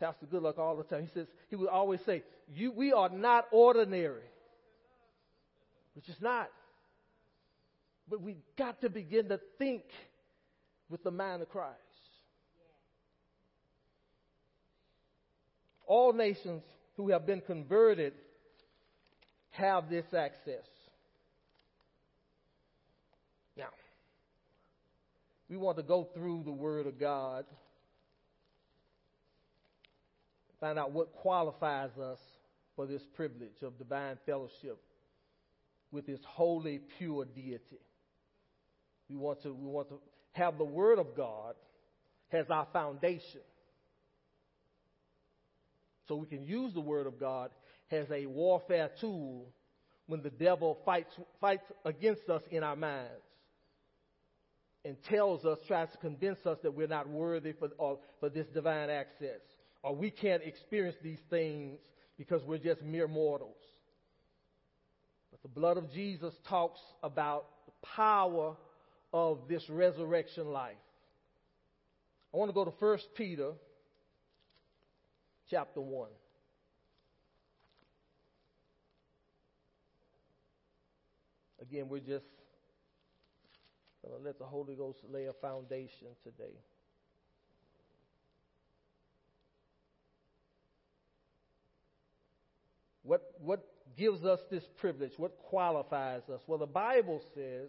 Pastor 0.00 0.26
Goodluck 0.26 0.58
all 0.58 0.76
the 0.76 0.84
time. 0.84 1.02
He 1.02 1.10
says, 1.14 1.26
he 1.48 1.56
would 1.56 1.68
always 1.68 2.00
say, 2.04 2.22
you, 2.48 2.72
we 2.72 2.92
are 2.92 3.08
not 3.08 3.46
ordinary. 3.52 4.24
Which 5.94 6.08
is 6.08 6.16
not. 6.20 6.48
But 8.08 8.20
we 8.20 8.36
got 8.58 8.80
to 8.80 8.90
begin 8.90 9.28
to 9.28 9.40
think 9.58 9.82
with 10.90 11.02
the 11.04 11.10
mind 11.10 11.42
of 11.42 11.48
Christ. 11.48 11.78
All 15.86 16.12
nations 16.12 16.62
who 16.96 17.10
have 17.10 17.26
been 17.26 17.40
converted 17.40 18.14
have 19.50 19.88
this 19.90 20.06
access. 20.16 20.66
Now, 23.56 23.68
we 25.48 25.56
want 25.56 25.76
to 25.76 25.82
go 25.82 26.08
through 26.14 26.42
the 26.44 26.52
Word 26.52 26.86
of 26.86 26.98
God 26.98 27.44
find 30.62 30.78
out 30.78 30.92
what 30.92 31.12
qualifies 31.12 31.90
us 31.98 32.20
for 32.76 32.86
this 32.86 33.02
privilege 33.16 33.62
of 33.62 33.76
divine 33.78 34.16
fellowship 34.24 34.78
with 35.90 36.06
this 36.06 36.20
holy, 36.24 36.80
pure 36.98 37.24
deity. 37.24 37.80
We 39.10 39.16
want 39.16 39.42
to, 39.42 39.52
we 39.52 39.66
want 39.66 39.88
to 39.88 39.98
have 40.30 40.58
the 40.58 40.64
Word 40.64 41.00
of 41.00 41.16
God 41.16 41.56
as 42.30 42.46
our 42.48 42.68
foundation. 42.72 43.40
So 46.06 46.14
we 46.14 46.28
can 46.28 46.44
use 46.44 46.72
the 46.72 46.80
Word 46.80 47.08
of 47.08 47.18
God 47.18 47.50
as 47.90 48.06
a 48.12 48.26
warfare 48.26 48.90
tool 49.00 49.48
when 50.06 50.22
the 50.22 50.30
devil 50.30 50.78
fights, 50.84 51.12
fights 51.40 51.64
against 51.84 52.28
us 52.30 52.42
in 52.52 52.62
our 52.62 52.76
minds 52.76 53.10
and 54.84 54.96
tells 55.10 55.44
us, 55.44 55.58
tries 55.66 55.90
to 55.90 55.98
convince 55.98 56.46
us 56.46 56.58
that 56.62 56.72
we're 56.72 56.86
not 56.86 57.08
worthy 57.08 57.52
for, 57.52 57.68
uh, 57.80 57.96
for 58.20 58.28
this 58.28 58.46
divine 58.54 58.88
access 58.88 59.40
or 59.82 59.94
we 59.94 60.10
can't 60.10 60.42
experience 60.42 60.96
these 61.02 61.18
things 61.28 61.78
because 62.16 62.42
we're 62.44 62.58
just 62.58 62.82
mere 62.82 63.08
mortals. 63.08 63.56
But 65.30 65.42
the 65.42 65.48
blood 65.48 65.76
of 65.76 65.92
Jesus 65.92 66.34
talks 66.48 66.80
about 67.02 67.46
the 67.66 67.72
power 67.94 68.56
of 69.12 69.40
this 69.48 69.68
resurrection 69.68 70.52
life. 70.52 70.76
I 72.32 72.36
want 72.36 72.48
to 72.48 72.54
go 72.54 72.64
to 72.64 72.70
1 72.70 72.98
Peter 73.16 73.52
chapter 75.50 75.80
1. 75.80 76.08
Again, 81.60 81.88
we're 81.88 81.98
just 81.98 82.24
going 84.02 84.18
to 84.18 84.24
let 84.24 84.38
the 84.38 84.44
Holy 84.44 84.74
Ghost 84.74 84.98
lay 85.10 85.26
a 85.26 85.32
foundation 85.34 86.08
today. 86.24 86.54
What, 93.12 93.30
what 93.44 93.68
gives 93.98 94.24
us 94.24 94.40
this 94.50 94.64
privilege? 94.78 95.12
What 95.18 95.36
qualifies 95.36 96.22
us? 96.32 96.40
Well, 96.46 96.58
the 96.58 96.64
Bible 96.64 97.20
says, 97.34 97.68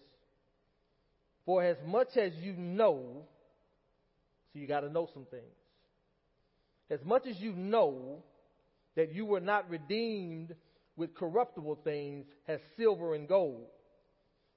for 1.45 1.61
as 1.61 1.75
much 1.85 2.15
as 2.15 2.31
you 2.35 2.53
know, 2.53 3.25
so 4.53 4.59
you 4.59 4.67
got 4.67 4.81
to 4.81 4.89
know 4.89 5.09
some 5.13 5.25
things. 5.25 5.43
As 6.89 7.03
much 7.03 7.27
as 7.27 7.37
you 7.41 7.51
know 7.51 8.23
that 8.95 9.13
you 9.13 9.25
were 9.25 9.41
not 9.41 9.69
redeemed 9.69 10.55
with 10.95 11.13
corruptible 11.13 11.77
things 11.83 12.25
as 12.47 12.61
silver 12.77 13.13
and 13.13 13.27
gold 13.27 13.67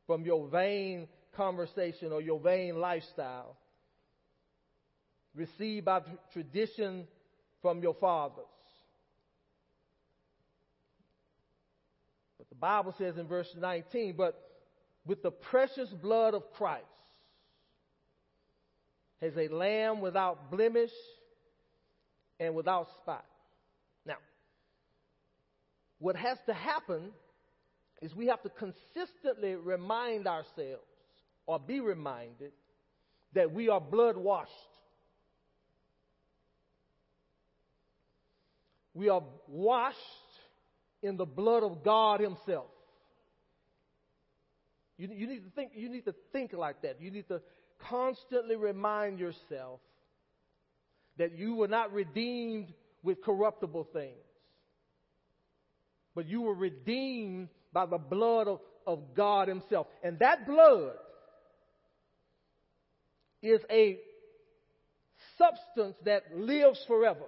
from 0.06 0.24
your 0.24 0.46
vain 0.46 1.08
conversation 1.36 2.12
or 2.12 2.20
your 2.20 2.38
vain 2.38 2.78
lifestyle 2.78 3.56
received 5.34 5.84
by 5.86 6.02
tradition 6.32 7.08
from 7.60 7.82
your 7.82 7.94
fathers. 7.94 8.44
But 12.38 12.45
the 12.56 12.60
Bible 12.60 12.94
says 12.96 13.18
in 13.18 13.26
verse 13.26 13.48
19, 13.58 14.14
but 14.16 14.40
with 15.04 15.22
the 15.22 15.30
precious 15.30 15.90
blood 15.90 16.32
of 16.32 16.42
Christ, 16.54 16.86
as 19.20 19.36
a 19.36 19.48
lamb 19.48 20.00
without 20.00 20.50
blemish 20.50 20.90
and 22.40 22.54
without 22.54 22.88
spot. 23.02 23.26
Now, 24.06 24.16
what 25.98 26.16
has 26.16 26.38
to 26.46 26.54
happen 26.54 27.10
is 28.00 28.14
we 28.14 28.26
have 28.28 28.42
to 28.42 28.48
consistently 28.48 29.54
remind 29.54 30.26
ourselves 30.26 30.82
or 31.46 31.58
be 31.58 31.80
reminded 31.80 32.52
that 33.34 33.52
we 33.52 33.68
are 33.68 33.80
blood 33.80 34.16
washed. 34.16 34.50
We 38.94 39.10
are 39.10 39.22
washed 39.46 39.96
in 41.06 41.16
the 41.16 41.24
blood 41.24 41.62
of 41.62 41.82
God 41.84 42.20
Himself. 42.20 42.66
You, 44.98 45.08
you, 45.12 45.26
need 45.26 45.44
to 45.44 45.50
think, 45.54 45.72
you 45.74 45.88
need 45.88 46.04
to 46.06 46.14
think 46.32 46.52
like 46.52 46.82
that. 46.82 47.00
You 47.00 47.10
need 47.10 47.28
to 47.28 47.40
constantly 47.88 48.56
remind 48.56 49.18
yourself 49.18 49.80
that 51.18 51.36
you 51.36 51.54
were 51.54 51.68
not 51.68 51.92
redeemed 51.92 52.72
with 53.02 53.22
corruptible 53.22 53.88
things, 53.92 54.16
but 56.14 56.26
you 56.26 56.42
were 56.42 56.54
redeemed 56.54 57.48
by 57.72 57.86
the 57.86 57.98
blood 57.98 58.48
of, 58.48 58.60
of 58.86 59.14
God 59.14 59.48
Himself. 59.48 59.86
And 60.02 60.18
that 60.20 60.46
blood 60.46 60.92
is 63.42 63.60
a 63.70 63.98
substance 65.38 65.96
that 66.04 66.22
lives 66.34 66.82
forever. 66.86 67.26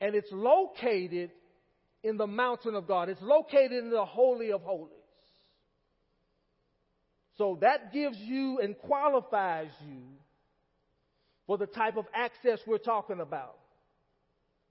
And 0.00 0.14
it's 0.14 0.30
located 0.30 1.30
in 2.02 2.16
the 2.16 2.26
mountain 2.26 2.74
of 2.74 2.86
God. 2.86 3.08
It's 3.08 3.22
located 3.22 3.72
in 3.72 3.90
the 3.90 4.04
Holy 4.04 4.52
of 4.52 4.62
Holies. 4.62 4.92
So 7.36 7.58
that 7.60 7.92
gives 7.92 8.18
you 8.18 8.58
and 8.60 8.76
qualifies 8.78 9.70
you 9.86 10.02
for 11.46 11.56
the 11.56 11.66
type 11.66 11.96
of 11.96 12.06
access 12.12 12.58
we're 12.66 12.78
talking 12.78 13.20
about. 13.20 13.56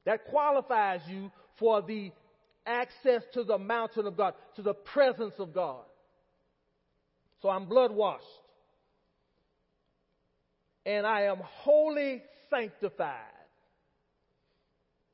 That 0.05 0.25
qualifies 0.25 1.01
you 1.07 1.31
for 1.59 1.81
the 1.81 2.11
access 2.65 3.23
to 3.33 3.43
the 3.43 3.57
mountain 3.57 4.05
of 4.05 4.17
God, 4.17 4.33
to 4.57 4.61
the 4.61 4.73
presence 4.73 5.33
of 5.39 5.53
God. 5.53 5.83
So 7.41 7.49
I'm 7.49 7.65
blood 7.65 7.91
washed. 7.91 8.25
And 10.85 11.05
I 11.05 11.23
am 11.23 11.37
wholly 11.41 12.21
sanctified. 12.49 13.15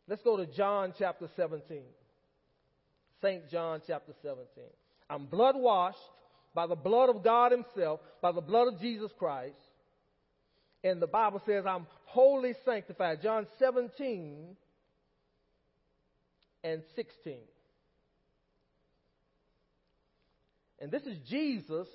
Let's 0.07 0.21
go 0.21 0.37
to 0.37 0.45
John 0.45 0.93
chapter 0.97 1.29
17. 1.35 1.81
St. 3.23 3.49
John 3.49 3.81
chapter 3.87 4.13
17. 4.21 4.45
I'm 5.09 5.25
blood 5.25 5.55
washed 5.55 5.97
by 6.53 6.67
the 6.67 6.75
blood 6.75 7.09
of 7.09 7.23
God 7.23 7.51
Himself, 7.51 8.01
by 8.21 8.31
the 8.31 8.41
blood 8.41 8.67
of 8.67 8.79
Jesus 8.79 9.11
Christ. 9.17 9.55
And 10.83 11.01
the 11.01 11.07
Bible 11.07 11.41
says 11.45 11.63
I'm 11.65 11.87
wholly 12.05 12.53
sanctified. 12.65 13.21
John 13.23 13.47
17 13.57 14.57
and 16.63 16.81
16. 16.95 17.37
And 20.81 20.91
this 20.91 21.03
is 21.03 21.17
Jesus 21.29 21.87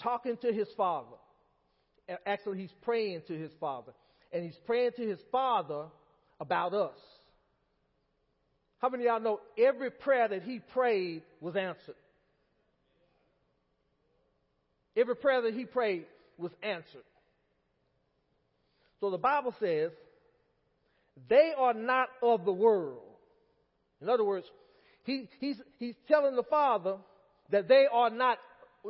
talking 0.00 0.36
to 0.42 0.52
his 0.52 0.68
Father. 0.76 1.16
Actually, 2.24 2.58
he's 2.58 2.74
praying 2.82 3.22
to 3.26 3.36
his 3.36 3.50
Father. 3.58 3.92
And 4.32 4.44
he's 4.44 4.58
praying 4.64 4.92
to 4.96 5.02
his 5.02 5.18
Father 5.32 5.86
about 6.40 6.72
us. 6.72 6.98
How 8.78 8.88
many 8.88 9.04
of 9.04 9.08
y'all 9.08 9.20
know 9.20 9.40
every 9.58 9.90
prayer 9.90 10.28
that 10.28 10.42
he 10.42 10.60
prayed 10.72 11.22
was 11.40 11.56
answered? 11.56 11.96
Every 14.96 15.16
prayer 15.16 15.42
that 15.42 15.54
he 15.54 15.64
prayed 15.64 16.06
was 16.36 16.52
answered. 16.62 17.02
So 19.00 19.10
the 19.10 19.18
Bible 19.18 19.54
says, 19.60 19.90
they 21.28 21.52
are 21.56 21.74
not 21.74 22.08
of 22.22 22.44
the 22.44 22.52
world. 22.52 23.02
In 24.00 24.08
other 24.08 24.24
words, 24.24 24.46
he, 25.04 25.28
he's, 25.40 25.56
he's 25.78 25.94
telling 26.06 26.36
the 26.36 26.42
Father 26.44 26.96
that 27.50 27.68
they 27.68 27.86
are 27.90 28.10
not 28.10 28.38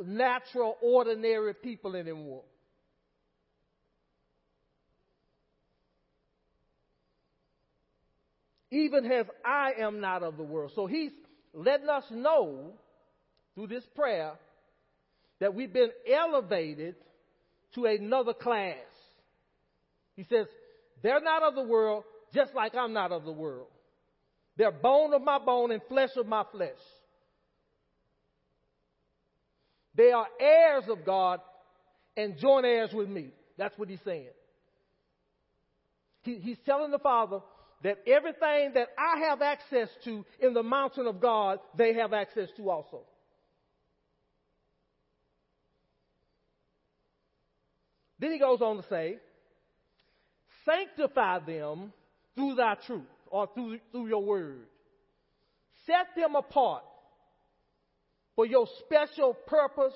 natural, 0.05 0.77
ordinary 0.81 1.53
people 1.53 1.95
anymore. 1.95 2.43
Even 8.71 9.05
as 9.11 9.25
I 9.43 9.71
am 9.79 9.99
not 9.99 10.23
of 10.23 10.37
the 10.37 10.43
world. 10.43 10.71
So 10.75 10.85
he's 10.85 11.11
letting 11.53 11.89
us 11.89 12.03
know 12.11 12.73
through 13.55 13.67
this 13.67 13.83
prayer 13.95 14.33
that 15.39 15.55
we've 15.55 15.73
been 15.73 15.91
elevated 16.11 16.95
to 17.75 17.85
another 17.85 18.33
class. 18.33 18.75
He 20.15 20.23
says, 20.23 20.45
they're 21.01 21.21
not 21.21 21.43
of 21.43 21.55
the 21.55 21.63
world, 21.63 22.03
just 22.33 22.53
like 22.53 22.75
I'm 22.75 22.93
not 22.93 23.11
of 23.11 23.23
the 23.23 23.31
world. 23.31 23.67
They're 24.57 24.71
bone 24.71 25.13
of 25.13 25.23
my 25.23 25.39
bone 25.39 25.71
and 25.71 25.81
flesh 25.87 26.09
of 26.17 26.27
my 26.27 26.43
flesh. 26.51 26.69
They 29.95 30.11
are 30.11 30.27
heirs 30.39 30.83
of 30.89 31.05
God 31.05 31.39
and 32.15 32.37
joint 32.37 32.65
heirs 32.65 32.91
with 32.93 33.09
me. 33.09 33.29
That's 33.57 33.77
what 33.77 33.89
he's 33.89 33.99
saying. 34.05 34.29
He, 36.23 36.35
he's 36.35 36.57
telling 36.65 36.91
the 36.91 36.99
Father 36.99 37.39
that 37.83 37.99
everything 38.05 38.71
that 38.73 38.89
I 38.97 39.19
have 39.27 39.41
access 39.41 39.89
to 40.03 40.25
in 40.39 40.53
the 40.53 40.63
mountain 40.63 41.07
of 41.07 41.21
God, 41.21 41.59
they 41.77 41.93
have 41.93 42.13
access 42.13 42.49
to 42.57 42.69
also. 42.69 43.01
Then 48.19 48.33
he 48.33 48.39
goes 48.39 48.61
on 48.61 48.77
to 48.77 48.83
say, 48.89 49.17
sanctify 50.65 51.39
them 51.39 51.93
through 52.35 52.55
thy 52.55 52.75
truth 52.85 53.03
or 53.27 53.47
through, 53.53 53.79
through 53.91 54.07
your 54.07 54.23
word. 54.23 54.65
Set 55.85 56.07
them 56.15 56.35
apart 56.35 56.83
for 58.35 58.45
your 58.45 58.67
special 58.79 59.33
purpose 59.47 59.95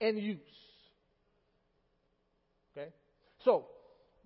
and 0.00 0.18
use. 0.18 0.38
Okay? 2.76 2.90
So, 3.44 3.64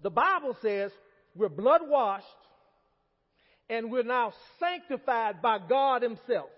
the 0.02 0.11
Bible 0.11 0.57
says 0.61 0.90
we're 1.37 1.48
blood 1.48 1.83
washed 1.85 2.24
and 3.68 3.90
we're 3.90 4.02
now 4.02 4.33
sanctified 4.61 5.42
by 5.42 5.59
God 5.59 6.02
Himself. 6.02 6.48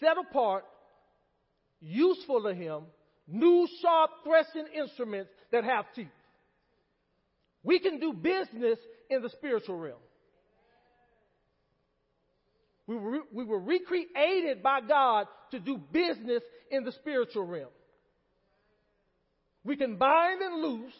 Set 0.00 0.16
apart, 0.18 0.64
useful 1.80 2.42
to 2.42 2.54
Him, 2.54 2.82
new 3.26 3.66
sharp 3.80 4.10
threshing 4.24 4.66
instruments 4.74 5.30
that 5.50 5.64
have 5.64 5.86
teeth. 5.94 6.06
We 7.62 7.80
can 7.80 7.98
do 7.98 8.12
business 8.12 8.78
in 9.10 9.22
the 9.22 9.30
spiritual 9.30 9.76
realm. 9.76 9.98
We 12.86 12.96
were, 12.96 13.18
we 13.32 13.44
were 13.44 13.58
recreated 13.58 14.62
by 14.62 14.80
God 14.80 15.26
to 15.50 15.58
do 15.58 15.78
business 15.92 16.42
in 16.70 16.84
the 16.84 16.92
spiritual 16.92 17.44
realm. 17.44 17.70
We 19.64 19.76
can 19.76 19.96
bind 19.96 20.40
and 20.40 20.62
loose. 20.62 20.92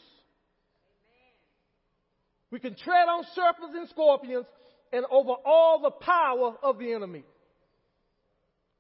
We 2.51 2.61
can 2.61 2.75
tread 2.75 3.09
on 3.09 3.25
serpents 3.35 3.75
and 3.77 3.89
scorpions 3.89 4.47
and 4.93 5.05
over 5.11 5.33
all 5.45 5.81
the 5.81 5.91
power 5.91 6.55
of 6.63 6.79
the 6.79 6.93
enemy 6.93 7.25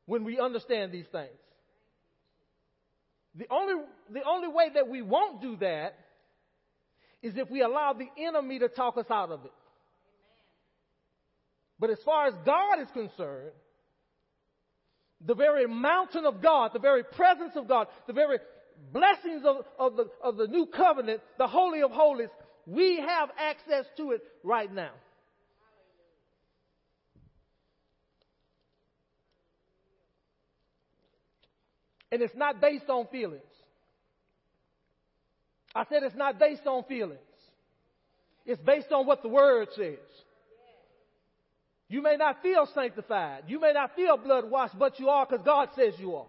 when 0.07 0.24
we 0.24 0.38
understand 0.38 0.92
these 0.92 1.07
things. 1.11 1.31
The 3.35 3.46
only, 3.50 3.85
the 4.12 4.22
only 4.22 4.48
way 4.48 4.70
that 4.74 4.88
we 4.88 5.02
won't 5.02 5.42
do 5.42 5.57
that 5.57 5.98
is 7.22 7.35
if 7.37 7.50
we 7.50 7.62
allow 7.62 7.92
the 7.92 8.09
enemy 8.22 8.61
to 8.61 8.68
talk 8.68 8.96
us 8.96 9.07
out 9.11 9.31
of 9.31 9.44
it. 9.44 9.52
But 11.79 11.90
as 11.90 11.98
far 12.05 12.29
as 12.29 12.35
God 12.46 12.81
is 12.81 12.88
concerned, 12.92 13.52
the 15.24 15.35
very 15.35 15.66
mountain 15.66 16.24
of 16.24 16.42
God, 16.42 16.70
the 16.72 16.79
very 16.79 17.02
presence 17.02 17.52
of 17.57 17.68
God, 17.68 17.88
the 18.07 18.12
very 18.12 18.38
blessings 18.92 19.42
of, 19.44 19.64
of, 19.79 19.96
the, 19.96 20.07
of 20.22 20.37
the 20.37 20.46
new 20.46 20.66
covenant, 20.66 21.20
the 21.38 21.46
Holy 21.46 21.83
of 21.83 21.90
Holies, 21.90 22.29
we 22.66 22.96
have 22.96 23.31
access 23.38 23.87
to 23.96 24.11
it 24.12 24.22
right 24.42 24.72
now. 24.72 24.90
And 32.11 32.22
it's 32.22 32.35
not 32.35 32.61
based 32.61 32.88
on 32.88 33.07
feelings. 33.07 33.42
I 35.74 35.85
said 35.88 36.02
it's 36.02 36.16
not 36.16 36.38
based 36.38 36.66
on 36.66 36.85
feelings. 36.85 37.18
It's 38.44 38.61
based 38.62 38.92
on 38.92 39.07
what 39.07 39.22
the 39.22 39.29
Word 39.29 39.68
says. 39.76 39.98
You 41.88 42.02
may 42.02 42.16
not 42.16 42.42
feel 42.42 42.66
sanctified. 42.74 43.44
You 43.46 43.61
may 43.61 43.72
not 43.72 43.94
feel 43.94 44.16
blood 44.16 44.50
washed, 44.50 44.79
but 44.79 44.98
you 44.98 45.09
are 45.09 45.26
because 45.26 45.44
God 45.44 45.68
says 45.76 45.94
you 45.98 46.16
are. 46.16 46.26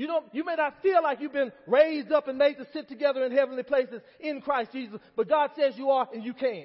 You 0.00 0.06
don't, 0.06 0.24
you 0.32 0.44
may 0.46 0.54
not 0.54 0.80
feel 0.80 1.02
like 1.02 1.20
you've 1.20 1.34
been 1.34 1.52
raised 1.66 2.10
up 2.10 2.26
and 2.26 2.38
made 2.38 2.56
to 2.56 2.66
sit 2.72 2.88
together 2.88 3.22
in 3.26 3.32
heavenly 3.32 3.64
places 3.64 4.00
in 4.18 4.40
Christ 4.40 4.72
Jesus, 4.72 4.98
but 5.14 5.28
God 5.28 5.50
says 5.54 5.74
you 5.76 5.90
are 5.90 6.08
and 6.14 6.24
you 6.24 6.32
can. 6.32 6.64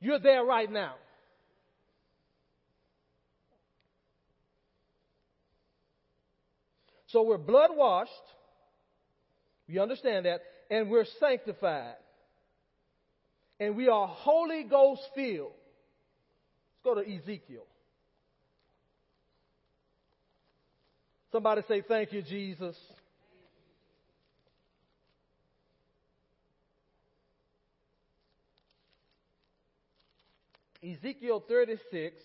You're 0.00 0.18
there 0.18 0.42
right 0.42 0.72
now. 0.72 0.94
So 7.08 7.24
we're 7.24 7.36
blood 7.36 7.72
washed. 7.74 8.10
We 9.68 9.78
understand 9.78 10.24
that? 10.24 10.40
And 10.70 10.88
we're 10.88 11.04
sanctified. 11.20 11.96
And 13.60 13.76
we 13.76 13.88
are 13.88 14.06
Holy 14.06 14.64
Ghost 14.64 15.02
filled. 15.14 15.52
Let's 16.72 16.82
go 16.82 16.94
to 16.94 17.02
Ezekiel. 17.02 17.66
Somebody 21.36 21.60
say, 21.68 21.82
Thank 21.82 22.14
you, 22.14 22.22
Jesus. 22.22 22.74
Ezekiel 30.82 31.44
36. 31.46 32.16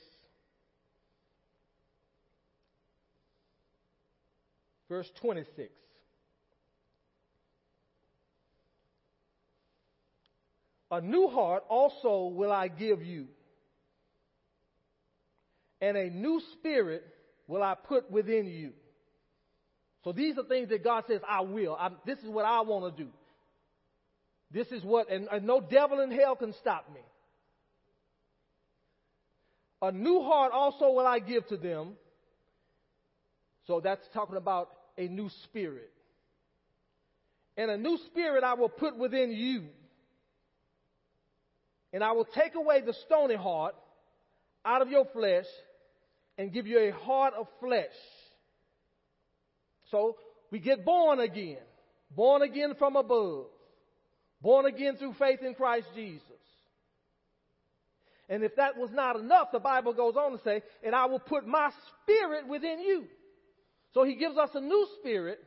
Verse 4.88 5.12
26. 5.20 5.70
A 10.90 11.02
new 11.02 11.28
heart 11.28 11.66
also 11.68 12.34
will 12.34 12.54
I 12.54 12.70
give 12.70 13.04
you, 13.04 13.28
and 15.82 15.98
a 15.98 16.10
new 16.10 16.42
spirit 16.54 17.04
will 17.46 17.62
I 17.62 17.76
put 17.76 18.10
within 18.10 18.46
you. 18.46 18.72
So 20.04 20.12
these 20.12 20.38
are 20.38 20.44
things 20.44 20.70
that 20.70 20.84
God 20.84 21.04
says, 21.08 21.22
I 21.28 21.42
will. 21.42 21.78
I'm, 21.80 21.96
this 22.06 22.20
is 22.20 22.30
what 22.30 22.46
I 22.46 22.62
want 22.62 22.96
to 22.96 23.04
do. 23.04 23.10
This 24.52 24.68
is 24.68 24.84
what, 24.84 25.10
and, 25.10 25.28
and 25.32 25.46
no 25.46 25.62
devil 25.62 26.02
in 26.02 26.12
hell 26.12 26.36
can 26.36 26.54
stop 26.54 26.88
me. 26.94 27.02
A 29.82 29.92
new 29.92 30.22
heart 30.22 30.52
also 30.54 30.92
will 30.92 31.08
I 31.08 31.20
give 31.20 31.48
to 31.48 31.58
them. 31.58 31.94
So 33.68 33.80
that's 33.80 34.06
talking 34.14 34.38
about 34.38 34.70
a 34.98 35.08
new 35.08 35.30
spirit. 35.44 35.92
And 37.58 37.72
a 37.72 37.78
new 37.78 37.98
spirit 38.08 38.44
I 38.44 38.56
will 38.56 38.70
put 38.70 38.98
within 38.98 39.32
you. 39.32 39.66
And 41.94 42.04
I 42.04 42.12
will 42.14 42.26
take 42.26 42.56
away 42.56 42.82
the 42.82 42.94
stony 43.06 43.36
heart 43.36 43.76
out 44.66 44.82
of 44.82 44.90
your 44.90 45.06
flesh 45.14 45.46
and 46.38 46.52
give 46.52 46.68
you 46.68 46.80
a 46.80 46.92
heart 46.92 47.34
of 47.38 47.48
flesh. 47.60 47.88
So 49.92 50.16
we 50.50 50.60
get 50.60 50.84
born 50.84 51.20
again. 51.20 51.60
Born 52.10 52.42
again 52.42 52.74
from 52.80 52.96
above. 52.96 53.46
Born 54.42 54.66
again 54.66 54.98
through 54.98 55.14
faith 55.14 55.42
in 55.42 55.54
Christ 55.54 55.88
Jesus. 55.94 56.24
And 58.28 58.44
if 58.44 58.56
that 58.56 58.78
was 58.78 58.90
not 58.92 59.18
enough, 59.18 59.50
the 59.52 59.60
Bible 59.60 59.94
goes 59.94 60.16
on 60.16 60.32
to 60.32 60.44
say, 60.44 60.64
and 60.84 60.96
I 60.96 61.06
will 61.06 61.20
put 61.20 61.46
my 61.46 61.70
spirit 62.04 62.48
within 62.48 62.80
you. 62.80 63.06
So 63.94 64.04
he 64.04 64.16
gives 64.16 64.38
us 64.38 64.50
a 64.54 64.62
new 64.62 64.88
spirit. 65.00 65.40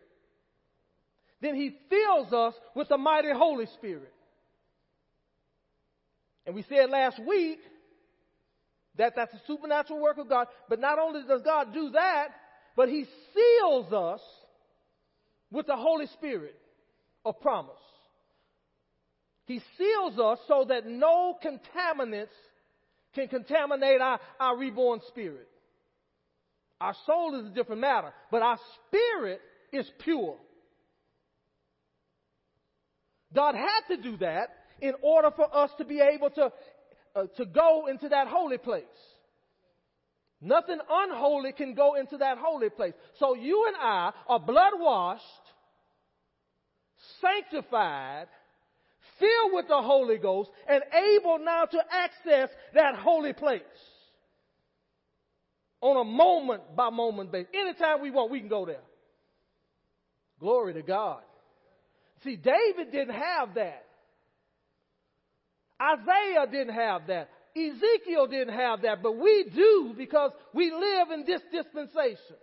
Then 1.41 1.55
he 1.55 1.75
fills 1.89 2.33
us 2.33 2.55
with 2.75 2.89
the 2.89 2.99
mighty 2.99 3.33
Holy 3.33 3.67
Spirit. 3.79 4.13
And 6.47 6.55
we 6.55 6.63
said 6.69 6.91
last 6.91 7.19
week 7.27 7.59
that 8.97 9.15
that's 9.17 9.33
a 9.33 9.41
supernatural 9.47 10.01
work 10.01 10.19
of 10.19 10.29
God. 10.29 10.47
But 10.69 10.79
not 10.79 10.99
only 10.99 11.23
does 11.27 11.41
God 11.43 11.73
do 11.73 11.91
that, 11.91 12.29
but 12.77 12.89
he 12.89 13.07
seals 13.35 13.93
us 13.93 14.21
with 15.51 15.67
the 15.67 15.77
Holy 15.77 16.07
Spirit 16.15 16.57
of 17.25 17.41
promise. 17.41 17.75
He 19.47 19.61
seals 19.79 20.19
us 20.19 20.39
so 20.49 20.65
that 20.69 20.87
no 20.87 21.37
contaminants 21.45 22.29
can 23.15 23.29
contaminate 23.29 24.01
our, 24.01 24.19
our 24.41 24.57
reborn 24.57 25.01
spirit. 25.09 25.49
Our 26.81 26.95
soul 27.07 27.41
is 27.41 27.47
a 27.47 27.55
different 27.55 27.81
matter, 27.81 28.13
but 28.31 28.43
our 28.43 28.59
spirit 28.89 29.41
is 29.73 29.89
pure. 30.01 30.37
God 33.35 33.55
had 33.55 33.97
to 33.97 34.03
do 34.03 34.17
that 34.19 34.49
in 34.81 34.95
order 35.03 35.31
for 35.35 35.55
us 35.55 35.71
to 35.79 35.85
be 35.85 36.01
able 36.01 36.31
to, 36.31 36.53
uh, 37.15 37.25
to 37.37 37.45
go 37.45 37.87
into 37.87 38.09
that 38.09 38.29
holy 38.29 38.59
place. 38.59 38.85
Nothing 40.45 40.79
unholy 40.91 41.53
can 41.53 41.75
go 41.75 41.95
into 41.95 42.19
that 42.19 42.37
holy 42.37 42.69
place. 42.69 42.93
So 43.19 43.35
you 43.35 43.65
and 43.67 43.77
I 43.81 44.13
are 44.29 44.39
blood 44.39 44.75
washed, 44.77 45.23
sanctified, 47.23 48.27
filled 49.19 49.55
with 49.55 49.69
the 49.69 49.81
Holy 49.81 50.19
Ghost, 50.19 50.51
and 50.69 50.83
able 50.93 51.39
now 51.39 51.65
to 51.65 51.79
access 51.91 52.51
that 52.75 52.95
holy 52.97 53.33
place. 53.33 53.63
On 55.81 55.97
a 55.97 56.05
moment 56.05 56.77
by 56.77 56.91
moment 56.91 57.33
basis. 57.33 57.49
Anytime 57.55 58.03
we 58.03 58.11
want, 58.11 58.31
we 58.31 58.41
can 58.41 58.49
go 58.51 58.67
there. 58.67 58.83
Glory 60.41 60.75
to 60.75 60.83
God. 60.83 61.23
See, 62.23 62.37
David 62.37 62.93
didn't 62.93 63.15
have 63.15 63.55
that. 63.55 63.87
Isaiah 65.81 66.47
didn't 66.51 66.75
have 66.75 67.07
that. 67.07 67.31
Ezekiel 67.57 68.27
didn't 68.27 68.55
have 68.55 68.83
that, 68.83 69.03
but 69.03 69.17
we 69.17 69.47
do 69.55 69.95
because 69.97 70.33
we 70.53 70.73
live 70.73 71.11
in 71.13 71.25
this 71.25 71.41
dispensation. 71.53 72.37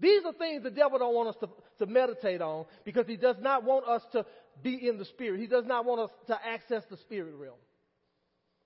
These 0.00 0.24
are 0.24 0.32
things 0.32 0.64
the 0.64 0.70
devil 0.70 0.98
don't 0.98 1.14
want 1.14 1.28
us 1.28 1.36
to, 1.40 1.48
to 1.78 1.86
meditate 1.86 2.42
on 2.42 2.64
because 2.84 3.06
he 3.06 3.16
does 3.16 3.36
not 3.40 3.62
want 3.62 3.86
us 3.86 4.02
to 4.12 4.26
be 4.60 4.88
in 4.88 4.98
the 4.98 5.04
spirit. 5.04 5.38
He 5.38 5.46
does 5.46 5.64
not 5.64 5.84
want 5.84 6.00
us 6.00 6.10
to 6.26 6.36
access 6.44 6.82
the 6.90 6.96
spirit 6.96 7.36
realm. 7.36 7.54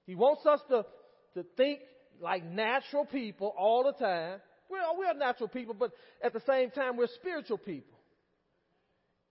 He 0.06 0.14
wants 0.14 0.46
us 0.46 0.60
to, 0.70 0.86
to 1.34 1.44
think 1.58 1.80
like 2.22 2.42
natural 2.42 3.04
people 3.04 3.52
all 3.58 3.84
the 3.84 3.92
time. 3.92 4.40
Well, 4.70 4.96
we're 4.96 5.12
natural 5.12 5.50
people, 5.50 5.74
but 5.78 5.92
at 6.22 6.32
the 6.32 6.40
same 6.46 6.70
time, 6.70 6.96
we're 6.96 7.06
spiritual 7.08 7.58
people. 7.58 7.98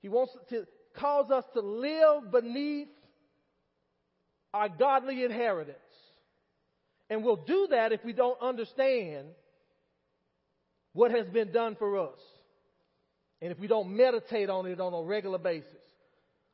He 0.04 0.10
wants 0.10 0.34
to 0.50 0.68
cause 1.00 1.32
us 1.32 1.44
to 1.54 1.62
live 1.62 2.32
beneath 2.32 2.88
our 4.54 4.70
godly 4.70 5.24
inheritance. 5.24 5.78
And 7.10 7.24
we'll 7.24 7.36
do 7.36 7.68
that 7.72 7.92
if 7.92 8.04
we 8.04 8.14
don't 8.14 8.42
understand 8.42 9.28
what 10.94 11.12
has 11.12 11.28
been 11.28 11.52
done 11.52 11.76
for 11.76 12.00
us. 12.00 12.20
And 13.42 13.52
if 13.52 13.60
we 13.60 13.68
don't 13.68 13.96
meditate 13.96 14.50
on 14.50 14.66
it 14.66 14.80
on 14.80 14.94
a 14.94 15.04
regular 15.04 15.38
basis. 15.38 15.70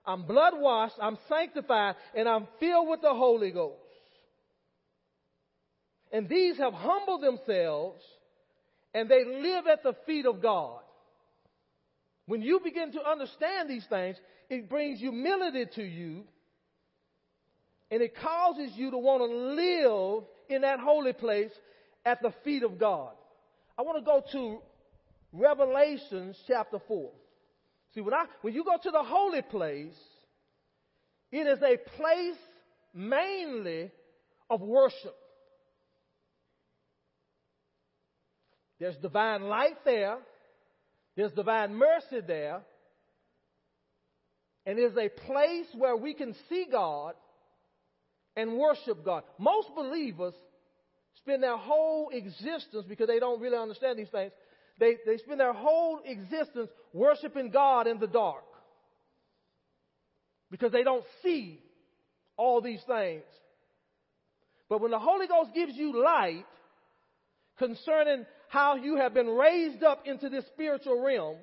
I'm 0.06 0.24
blood 0.24 0.54
washed, 0.56 0.96
I'm 1.00 1.18
sanctified, 1.30 1.96
and 2.16 2.28
I'm 2.28 2.48
filled 2.60 2.90
with 2.90 3.02
the 3.02 3.14
Holy 3.14 3.52
Ghost. 3.52 3.78
And 6.12 6.28
these 6.28 6.58
have 6.58 6.74
humbled 6.74 7.22
themselves 7.22 8.04
and 8.94 9.08
they 9.08 9.24
live 9.24 9.68
at 9.68 9.84
the 9.84 9.96
feet 10.06 10.26
of 10.26 10.42
God. 10.42 10.81
When 12.32 12.42
you 12.42 12.62
begin 12.64 12.94
to 12.94 13.06
understand 13.06 13.70
these 13.70 13.86
things, 13.90 14.16
it 14.50 14.70
brings 14.70 15.02
humility 15.02 15.66
to 15.76 15.84
you 15.84 16.24
and 17.92 18.02
it 18.02 18.16
causes 18.16 18.72
you 18.74 18.90
to 18.90 18.98
want 18.98 19.22
to 19.22 19.36
live 19.36 20.24
in 20.48 20.62
that 20.62 20.80
holy 20.80 21.12
place 21.12 21.52
at 22.06 22.22
the 22.22 22.34
feet 22.46 22.64
of 22.64 22.80
God. 22.80 23.12
I 23.78 23.82
want 23.82 23.98
to 23.98 24.06
go 24.06 24.24
to 24.32 24.60
Revelations 25.34 26.38
chapter 26.48 26.78
4. 26.88 27.12
See, 27.94 28.00
when, 28.00 28.14
I, 28.14 28.28
when 28.44 28.54
you 28.54 28.64
go 28.64 28.78
to 28.82 28.92
the 28.92 29.04
holy 29.04 29.42
place, 29.42 30.00
it 31.34 31.48
is 31.48 31.60
a 31.62 31.76
place 31.98 32.40
mainly 32.94 33.92
of 34.50 34.62
worship. 34.62 35.18
There's 38.80 38.96
divine 38.96 39.42
light 39.42 39.84
there. 39.84 40.20
There's 41.16 41.32
divine 41.34 41.76
mercy 41.76 42.22
there. 42.26 42.62
And 44.66 44.78
it 44.78 44.84
is 44.84 44.98
a 44.98 45.10
place 45.10 45.68
where 45.76 45.96
we 45.96 46.14
can 46.14 46.36
see 46.50 46.68
God 46.72 47.16
and 48.36 48.58
worship 48.58 49.04
God. 49.04 49.24
Most 49.38 49.70
believers 49.76 50.34
spend 51.18 51.44
their 51.44 51.58
whole 51.58 52.10
existence, 52.14 52.86
because 52.88 53.08
they 53.08 53.20
don't 53.20 53.42
really 53.42 53.58
understand 53.58 54.00
these 54.00 54.10
things, 54.10 54.32
they, 54.80 54.96
they 55.06 55.18
spend 55.18 55.40
their 55.40 55.54
whole 55.54 56.00
existence 56.06 56.70
worshiping 56.94 57.50
God 57.52 57.88
in 57.88 58.00
the 58.00 58.08
dark. 58.08 58.44
Because 60.50 60.72
they 60.72 60.84
don't 60.84 61.06
see 61.24 61.60
all 62.38 62.62
these 62.62 62.82
things. 62.88 63.24
But 64.70 64.82
when 64.82 64.92
the 64.92 65.00
Holy 65.00 65.28
Ghost 65.28 65.54
gives 65.54 65.76
you 65.76 66.02
light 66.04 66.46
concerning 67.62 68.26
how 68.50 68.76
you 68.76 68.98
have 68.98 69.14
been 69.14 69.28
raised 69.28 69.84
up 69.84 70.08
into 70.08 70.30
this 70.30 70.46
spiritual 70.48 71.00
realm, 71.00 71.38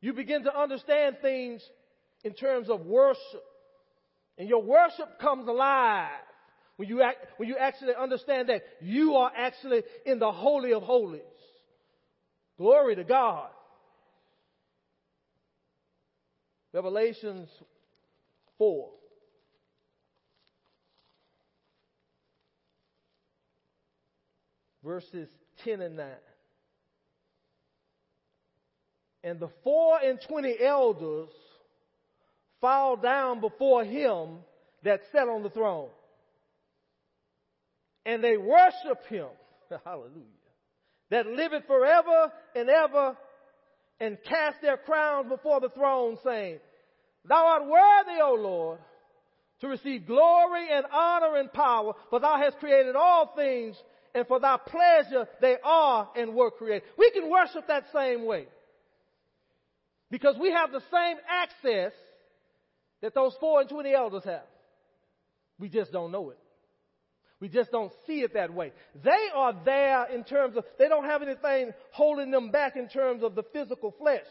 you 0.00 0.12
begin 0.12 0.42
to 0.44 0.60
understand 0.60 1.18
things 1.22 1.62
in 2.24 2.34
terms 2.34 2.68
of 2.68 2.80
worship. 2.84 3.44
And 4.36 4.48
your 4.48 4.62
worship 4.62 5.20
comes 5.20 5.46
alive 5.46 6.08
when 6.76 6.88
you, 6.88 7.02
act, 7.02 7.18
when 7.36 7.48
you 7.48 7.56
actually 7.56 7.94
understand 7.94 8.48
that 8.48 8.62
you 8.80 9.14
are 9.14 9.30
actually 9.36 9.82
in 10.04 10.18
the 10.18 10.32
Holy 10.32 10.72
of 10.72 10.82
Holies. 10.82 11.22
Glory 12.58 12.96
to 12.96 13.04
God. 13.04 13.48
Revelations 16.72 17.48
4. 18.58 18.90
Verses 24.84 25.28
10 25.64 25.80
and 25.80 25.96
9. 25.96 26.06
And 29.24 29.38
the 29.38 29.50
four 29.62 29.98
and 29.98 30.18
twenty 30.28 30.56
elders 30.60 31.28
fall 32.60 32.96
down 32.96 33.40
before 33.40 33.84
him 33.84 34.38
that 34.82 35.00
sat 35.12 35.28
on 35.28 35.42
the 35.42 35.50
throne. 35.50 35.90
And 38.04 38.22
they 38.22 38.36
worship 38.36 39.06
him. 39.08 39.28
Hallelujah. 39.84 40.26
That 41.10 41.26
liveth 41.26 41.66
forever 41.66 42.32
and 42.56 42.68
ever 42.68 43.16
and 44.00 44.18
cast 44.28 44.60
their 44.60 44.76
crowns 44.76 45.28
before 45.28 45.60
the 45.60 45.68
throne 45.68 46.18
saying, 46.24 46.58
Thou 47.28 47.46
art 47.46 47.62
worthy, 47.62 48.20
O 48.20 48.34
Lord, 48.34 48.78
to 49.60 49.68
receive 49.68 50.06
glory 50.06 50.66
and 50.72 50.84
honor 50.92 51.36
and 51.36 51.52
power, 51.52 51.92
for 52.10 52.18
thou 52.18 52.36
hast 52.38 52.58
created 52.58 52.96
all 52.96 53.32
things, 53.36 53.76
and 54.14 54.26
for 54.26 54.40
thy 54.40 54.56
pleasure 54.56 55.28
they 55.40 55.56
are 55.62 56.08
and 56.16 56.34
were 56.34 56.50
created. 56.50 56.88
We 56.96 57.10
can 57.10 57.30
worship 57.30 57.66
that 57.68 57.84
same 57.94 58.24
way. 58.26 58.46
Because 60.10 60.36
we 60.38 60.52
have 60.52 60.72
the 60.72 60.82
same 60.92 61.16
access 61.28 61.92
that 63.00 63.14
those 63.14 63.34
four 63.40 63.60
and 63.60 63.68
twenty 63.68 63.94
elders 63.94 64.24
have. 64.24 64.44
We 65.58 65.68
just 65.68 65.92
don't 65.92 66.12
know 66.12 66.30
it. 66.30 66.38
We 67.40 67.48
just 67.48 67.72
don't 67.72 67.92
see 68.06 68.20
it 68.20 68.34
that 68.34 68.54
way. 68.54 68.72
They 69.02 69.28
are 69.34 69.52
there 69.64 70.04
in 70.14 70.22
terms 70.22 70.56
of, 70.56 70.64
they 70.78 70.88
don't 70.88 71.06
have 71.06 71.22
anything 71.22 71.72
holding 71.90 72.30
them 72.30 72.50
back 72.50 72.76
in 72.76 72.88
terms 72.88 73.24
of 73.24 73.34
the 73.34 73.42
physical 73.52 73.92
flesh. 73.98 74.26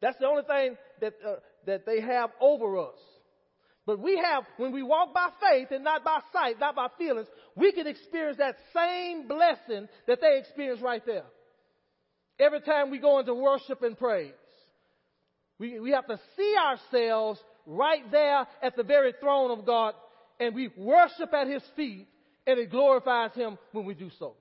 That's 0.00 0.18
the 0.18 0.26
only 0.26 0.44
thing 0.44 0.76
that, 1.00 1.14
uh, 1.26 1.34
that 1.66 1.84
they 1.84 2.00
have 2.00 2.30
over 2.40 2.78
us. 2.78 2.98
But 3.86 4.00
we 4.00 4.16
have, 4.16 4.44
when 4.56 4.72
we 4.72 4.82
walk 4.82 5.14
by 5.14 5.28
faith 5.40 5.68
and 5.70 5.84
not 5.84 6.04
by 6.04 6.18
sight, 6.32 6.58
not 6.58 6.74
by 6.74 6.88
feelings, 6.98 7.28
we 7.54 7.70
can 7.70 7.86
experience 7.86 8.38
that 8.38 8.56
same 8.74 9.28
blessing 9.28 9.88
that 10.08 10.20
they 10.20 10.38
experience 10.38 10.80
right 10.82 11.02
there. 11.06 11.24
Every 12.38 12.60
time 12.60 12.90
we 12.90 12.98
go 12.98 13.20
into 13.20 13.32
worship 13.32 13.82
and 13.82 13.96
praise. 13.96 14.32
We, 15.58 15.78
we 15.78 15.92
have 15.92 16.06
to 16.08 16.18
see 16.36 16.54
ourselves 16.58 17.40
right 17.64 18.10
there 18.10 18.46
at 18.60 18.76
the 18.76 18.82
very 18.82 19.14
throne 19.20 19.56
of 19.56 19.64
God 19.64 19.94
and 20.38 20.54
we 20.54 20.68
worship 20.76 21.32
at 21.32 21.46
His 21.46 21.62
feet 21.76 22.08
and 22.46 22.58
it 22.58 22.70
glorifies 22.70 23.32
Him 23.34 23.56
when 23.72 23.86
we 23.86 23.94
do 23.94 24.10
so. 24.18 24.34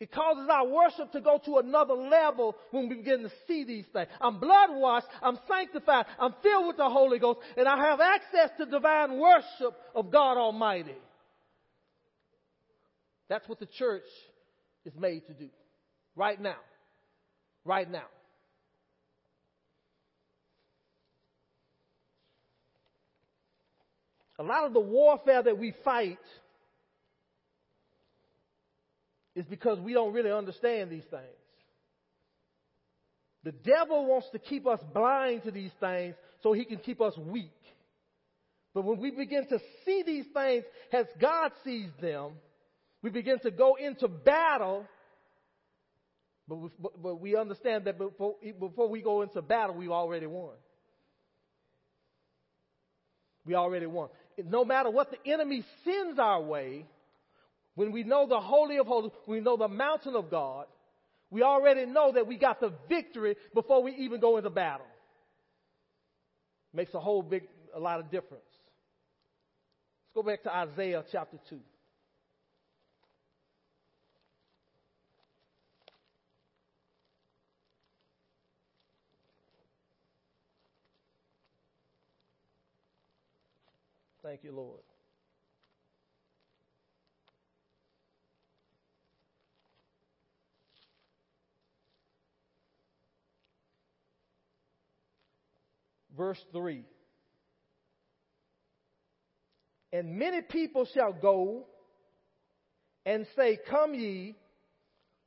It 0.00 0.10
causes 0.10 0.48
our 0.50 0.66
worship 0.66 1.12
to 1.12 1.20
go 1.20 1.38
to 1.44 1.58
another 1.58 1.92
level 1.92 2.56
when 2.70 2.88
we 2.88 2.96
begin 2.96 3.22
to 3.22 3.30
see 3.46 3.64
these 3.64 3.84
things. 3.92 4.08
I'm 4.18 4.40
blood 4.40 4.70
washed, 4.70 5.06
I'm 5.22 5.38
sanctified, 5.46 6.06
I'm 6.18 6.34
filled 6.42 6.68
with 6.68 6.78
the 6.78 6.88
Holy 6.88 7.18
Ghost, 7.18 7.40
and 7.58 7.68
I 7.68 7.76
have 7.76 8.00
access 8.00 8.48
to 8.58 8.64
divine 8.64 9.18
worship 9.18 9.76
of 9.94 10.10
God 10.10 10.38
Almighty. 10.38 10.96
That's 13.28 13.46
what 13.46 13.60
the 13.60 13.66
church 13.66 14.06
is 14.86 14.94
made 14.98 15.26
to 15.26 15.34
do. 15.34 15.50
Right 16.16 16.40
now. 16.40 16.56
Right 17.66 17.88
now. 17.88 18.06
A 24.38 24.42
lot 24.42 24.64
of 24.64 24.72
the 24.72 24.80
warfare 24.80 25.42
that 25.42 25.58
we 25.58 25.74
fight 25.84 26.18
is 29.40 29.46
because 29.46 29.78
we 29.80 29.92
don't 29.92 30.12
really 30.12 30.30
understand 30.30 30.90
these 30.90 31.04
things. 31.10 31.24
The 33.42 33.52
devil 33.52 34.06
wants 34.06 34.28
to 34.32 34.38
keep 34.38 34.66
us 34.66 34.80
blind 34.92 35.44
to 35.44 35.50
these 35.50 35.72
things 35.80 36.14
so 36.42 36.52
he 36.52 36.64
can 36.64 36.76
keep 36.76 37.00
us 37.00 37.16
weak. 37.16 37.50
But 38.74 38.84
when 38.84 39.00
we 39.00 39.10
begin 39.10 39.46
to 39.48 39.58
see 39.84 40.02
these 40.04 40.26
things 40.32 40.64
as 40.92 41.06
God 41.20 41.52
sees 41.64 41.88
them, 42.00 42.32
we 43.02 43.10
begin 43.10 43.38
to 43.40 43.50
go 43.50 43.76
into 43.76 44.08
battle. 44.08 44.84
But 46.46 46.56
we, 46.56 46.68
but 47.02 47.20
we 47.20 47.36
understand 47.36 47.86
that 47.86 47.96
before, 47.96 48.36
before 48.58 48.88
we 48.88 49.00
go 49.00 49.22
into 49.22 49.40
battle, 49.40 49.74
we've 49.74 49.90
already 49.90 50.26
won. 50.26 50.54
We 53.46 53.54
already 53.54 53.86
won 53.86 54.10
no 54.48 54.64
matter 54.64 54.90
what 54.90 55.10
the 55.10 55.30
enemy 55.30 55.64
sends 55.84 56.18
our 56.18 56.40
way, 56.40 56.86
when 57.74 57.92
we 57.92 58.02
know 58.02 58.26
the 58.26 58.40
Holy 58.40 58.78
of 58.78 58.86
Holies, 58.86 59.12
we 59.26 59.40
know 59.40 59.56
the 59.56 59.68
mountain 59.68 60.14
of 60.16 60.30
God, 60.30 60.66
we 61.30 61.42
already 61.42 61.86
know 61.86 62.12
that 62.12 62.26
we 62.26 62.36
got 62.36 62.60
the 62.60 62.72
victory 62.88 63.36
before 63.54 63.82
we 63.82 63.92
even 63.92 64.20
go 64.20 64.36
into 64.36 64.50
battle. 64.50 64.86
Makes 66.72 66.94
a 66.94 67.00
whole 67.00 67.22
big, 67.22 67.44
a 67.74 67.80
lot 67.80 68.00
of 68.00 68.10
difference. 68.10 68.44
Let's 70.14 70.14
go 70.14 70.22
back 70.22 70.42
to 70.42 70.54
Isaiah 70.54 71.04
chapter 71.10 71.38
2. 71.48 71.60
Thank 84.22 84.44
you, 84.44 84.52
Lord. 84.52 84.89
Verse 96.20 96.44
3. 96.52 96.84
And 99.90 100.18
many 100.18 100.42
people 100.42 100.86
shall 100.92 101.14
go 101.14 101.64
and 103.06 103.26
say, 103.34 103.58
Come 103.70 103.94
ye, 103.94 104.36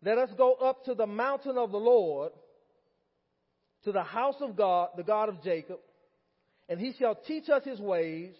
let 0.04 0.20
us 0.20 0.30
go 0.38 0.54
up 0.54 0.86
to 0.86 0.94
the 0.94 1.08
mountain 1.08 1.58
of 1.58 1.72
the 1.72 1.80
Lord, 1.80 2.32
to 3.86 3.92
the 3.92 4.04
house 4.04 4.36
of 4.40 4.56
God, 4.56 4.90
the 4.96 5.02
God 5.02 5.30
of 5.30 5.42
Jacob, 5.42 5.80
and 6.70 6.80
he 6.80 6.94
shall 7.00 7.16
teach 7.16 7.50
us 7.50 7.64
his 7.64 7.80
ways 7.80 8.36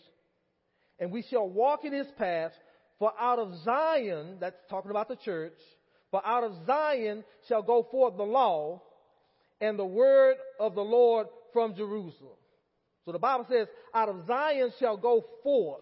and 1.00 1.12
we 1.12 1.24
shall 1.24 1.50
walk 1.50 1.86
in 1.86 1.92
his 1.92 2.08
paths. 2.20 2.54
For 3.00 3.12
out 3.20 3.40
of 3.40 3.52
Zion, 3.66 4.38
that's 4.40 4.62
talking 4.70 4.92
about 4.92 5.08
the 5.08 5.16
church, 5.16 5.58
for 6.12 6.24
out 6.24 6.44
of 6.44 6.54
Zion 6.68 7.24
shall 7.48 7.64
go 7.64 7.88
forth 7.90 8.16
the 8.16 8.22
law 8.22 8.84
and 9.60 9.80
the 9.80 9.86
word 9.86 10.36
of 10.60 10.76
the 10.76 10.84
Lord 10.84 11.26
from 11.52 11.76
Jerusalem. 11.76 12.38
So 13.06 13.12
the 13.12 13.20
Bible 13.20 13.46
says, 13.50 13.68
out 13.94 14.10
of 14.10 14.26
Zion 14.28 14.72
shall 14.80 14.98
go 14.98 15.26
forth. 15.44 15.82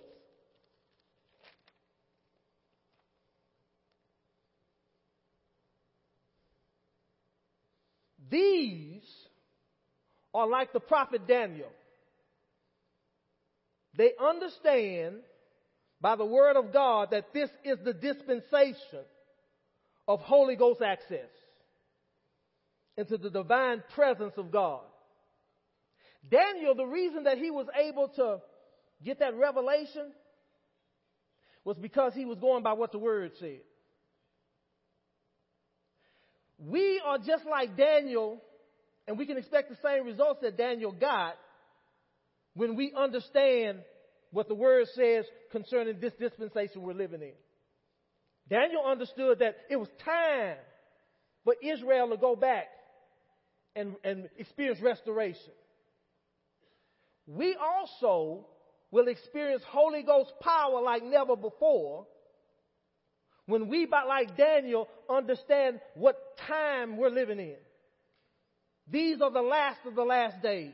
These 8.30 9.04
are 10.34 10.48
like 10.48 10.72
the 10.74 10.80
prophet 10.80 11.28
Daniel. 11.28 11.72
They 13.98 14.12
understand 14.20 15.18
by 16.00 16.16
the 16.16 16.26
word 16.26 16.56
of 16.56 16.72
God 16.72 17.10
that 17.12 17.34
this 17.34 17.50
is 17.66 17.78
the 17.84 17.94
dispensation 17.94 19.04
of 20.08 20.22
Holy 20.22 20.56
Ghost 20.56 20.82
access 20.82 21.30
into 22.98 23.18
the 23.18 23.30
divine 23.30 23.84
presence 23.94 24.34
of 24.38 24.52
God. 24.52 24.82
Daniel, 26.30 26.76
the 26.76 26.86
reason 26.86 27.24
that 27.24 27.38
he 27.38 27.52
was 27.52 27.68
able 27.80 28.10
to 28.10 28.40
get 29.04 29.20
that 29.20 29.36
revelation 29.36 30.12
was 31.64 31.78
because 31.78 32.14
he 32.14 32.26
was 32.26 32.38
going 32.40 32.64
by 32.64 32.74
what 32.74 32.92
the 32.92 32.98
word 33.00 33.32
said. 33.40 33.62
We 36.60 37.02
are 37.04 37.18
just 37.18 37.46
like 37.46 37.76
Daniel, 37.76 38.42
and 39.08 39.18
we 39.18 39.26
can 39.26 39.38
expect 39.38 39.70
the 39.70 39.78
same 39.84 40.06
results 40.06 40.42
that 40.42 40.58
Daniel 40.58 40.92
got 40.92 41.36
when 42.54 42.76
we 42.76 42.94
understand 42.96 43.80
what 44.32 44.48
the 44.48 44.56
word 44.56 44.88
says 44.96 45.26
concerning 45.52 46.00
this 46.00 46.14
dispensation 46.20 46.82
we're 46.82 46.94
living 46.94 47.22
in. 47.22 47.34
Daniel 48.48 48.84
understood 48.86 49.40
that 49.40 49.56
it 49.70 49.78
was 49.78 49.90
time 50.04 50.58
for 51.44 51.56
Israel 51.64 52.10
to 52.10 52.18
go 52.18 52.36
back 52.36 52.68
and, 53.76 53.96
and 54.04 54.30
experience 54.38 54.82
restoration. 54.82 55.54
We 57.28 57.56
also 57.56 58.46
will 58.92 59.08
experience 59.08 59.64
Holy 59.68 60.04
Ghost 60.04 60.34
power 60.42 60.82
like 60.82 61.04
never 61.04 61.36
before 61.36 62.08
when 63.46 63.68
we, 63.68 63.88
like 63.88 64.38
Daniel, 64.38 64.88
understand 65.10 65.80
what 65.96 66.38
time 66.48 66.98
we're 66.98 67.10
living 67.10 67.40
in. 67.40 67.58
These 68.90 69.22
are 69.22 69.32
the 69.32 69.42
last 69.42 69.80
of 69.86 69.96
the 69.96 70.04
last 70.04 70.42
days. 70.42 70.72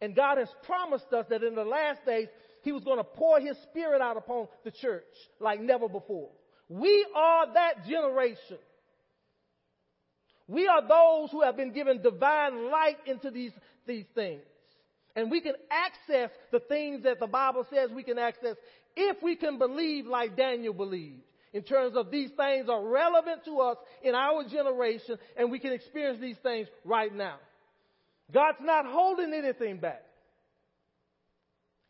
And 0.00 0.14
God 0.14 0.38
has 0.38 0.48
promised 0.64 1.12
us 1.12 1.26
that 1.30 1.42
in 1.42 1.54
the 1.54 1.64
last 1.64 2.04
days, 2.04 2.28
He 2.62 2.72
was 2.72 2.84
going 2.84 2.98
to 2.98 3.04
pour 3.04 3.40
His 3.40 3.56
Spirit 3.70 4.00
out 4.02 4.16
upon 4.16 4.48
the 4.64 4.70
church 4.70 5.04
like 5.40 5.60
never 5.60 5.88
before. 5.88 6.28
We 6.68 7.06
are 7.14 7.52
that 7.54 7.86
generation. 7.86 8.58
We 10.48 10.66
are 10.66 10.82
those 10.86 11.30
who 11.30 11.42
have 11.42 11.56
been 11.56 11.72
given 11.72 12.02
divine 12.02 12.70
light 12.70 12.98
into 13.06 13.30
these, 13.30 13.52
these 13.86 14.04
things. 14.14 14.42
And 15.16 15.30
we 15.30 15.40
can 15.40 15.54
access 15.70 16.30
the 16.52 16.60
things 16.60 17.04
that 17.04 17.18
the 17.18 17.26
Bible 17.26 17.66
says 17.72 17.90
we 17.90 18.02
can 18.02 18.18
access 18.18 18.54
if 18.94 19.22
we 19.22 19.34
can 19.34 19.58
believe 19.58 20.06
like 20.06 20.36
Daniel 20.36 20.74
believed. 20.74 21.22
In 21.54 21.62
terms 21.62 21.96
of 21.96 22.10
these 22.10 22.30
things 22.36 22.68
are 22.68 22.86
relevant 22.86 23.44
to 23.46 23.60
us 23.60 23.78
in 24.02 24.14
our 24.14 24.44
generation 24.46 25.16
and 25.36 25.50
we 25.50 25.58
can 25.58 25.72
experience 25.72 26.20
these 26.20 26.36
things 26.42 26.68
right 26.84 27.12
now. 27.14 27.36
God's 28.32 28.58
not 28.60 28.84
holding 28.86 29.32
anything 29.32 29.78
back. 29.78 30.02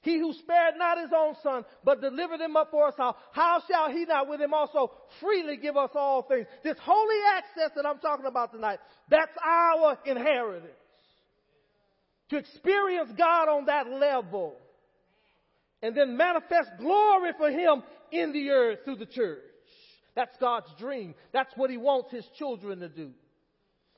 He 0.03 0.19
who 0.21 0.33
spared 0.35 0.75
not 0.79 0.99
his 0.99 1.11
own 1.17 1.35
son, 1.43 1.65
but 1.83 2.01
delivered 2.01 2.41
him 2.41 2.55
up 2.55 2.71
for 2.71 2.87
us 2.87 2.95
all, 2.97 3.17
how 3.33 3.61
shall 3.69 3.91
he 3.91 4.05
not 4.05 4.29
with 4.29 4.41
him 4.41 4.55
also 4.55 4.93
freely 5.21 5.57
give 5.57 5.77
us 5.77 5.91
all 5.97 6.23
things? 6.23 6.47
This 6.63 6.77
holy 6.81 7.17
access 7.35 7.73
that 7.75 7.85
I'm 7.85 7.99
talking 7.99 8.27
about 8.27 8.53
tonight, 8.53 8.79
that's 9.11 9.33
our 9.45 9.99
inheritance. 10.07 10.71
To 12.31 12.37
experience 12.37 13.11
God 13.17 13.49
on 13.49 13.67
that 13.67 13.89
level. 13.89 14.57
And 15.83 15.97
then 15.97 16.17
manifest 16.17 16.71
glory 16.79 17.33
for 17.37 17.51
him 17.51 17.83
in 18.11 18.33
the 18.33 18.51
earth 18.51 18.81
through 18.85 18.97
the 18.97 19.07
church. 19.07 19.43
That's 20.15 20.37
God's 20.39 20.69
dream. 20.79 21.15
That's 21.33 21.53
what 21.57 21.71
he 21.71 21.77
wants 21.77 22.11
his 22.11 22.25
children 22.39 22.81
to 22.81 22.89
do. 22.89 23.11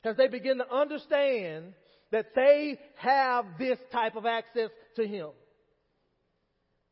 As 0.05 0.17
they 0.17 0.29
begin 0.29 0.59
to 0.59 0.73
understand 0.73 1.75
that 2.11 2.35
they 2.35 2.79
have 2.97 3.45
this 3.59 3.79
type 3.93 4.17
of 4.17 4.27
access 4.27 4.71
to 4.97 5.07
him 5.07 5.29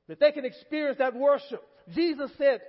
that 0.08 0.20
they 0.20 0.32
can 0.32 0.44
experience 0.44 0.98
that 0.98 1.14
worship. 1.14 1.62
Jesus 1.94 2.30
said 2.38 2.60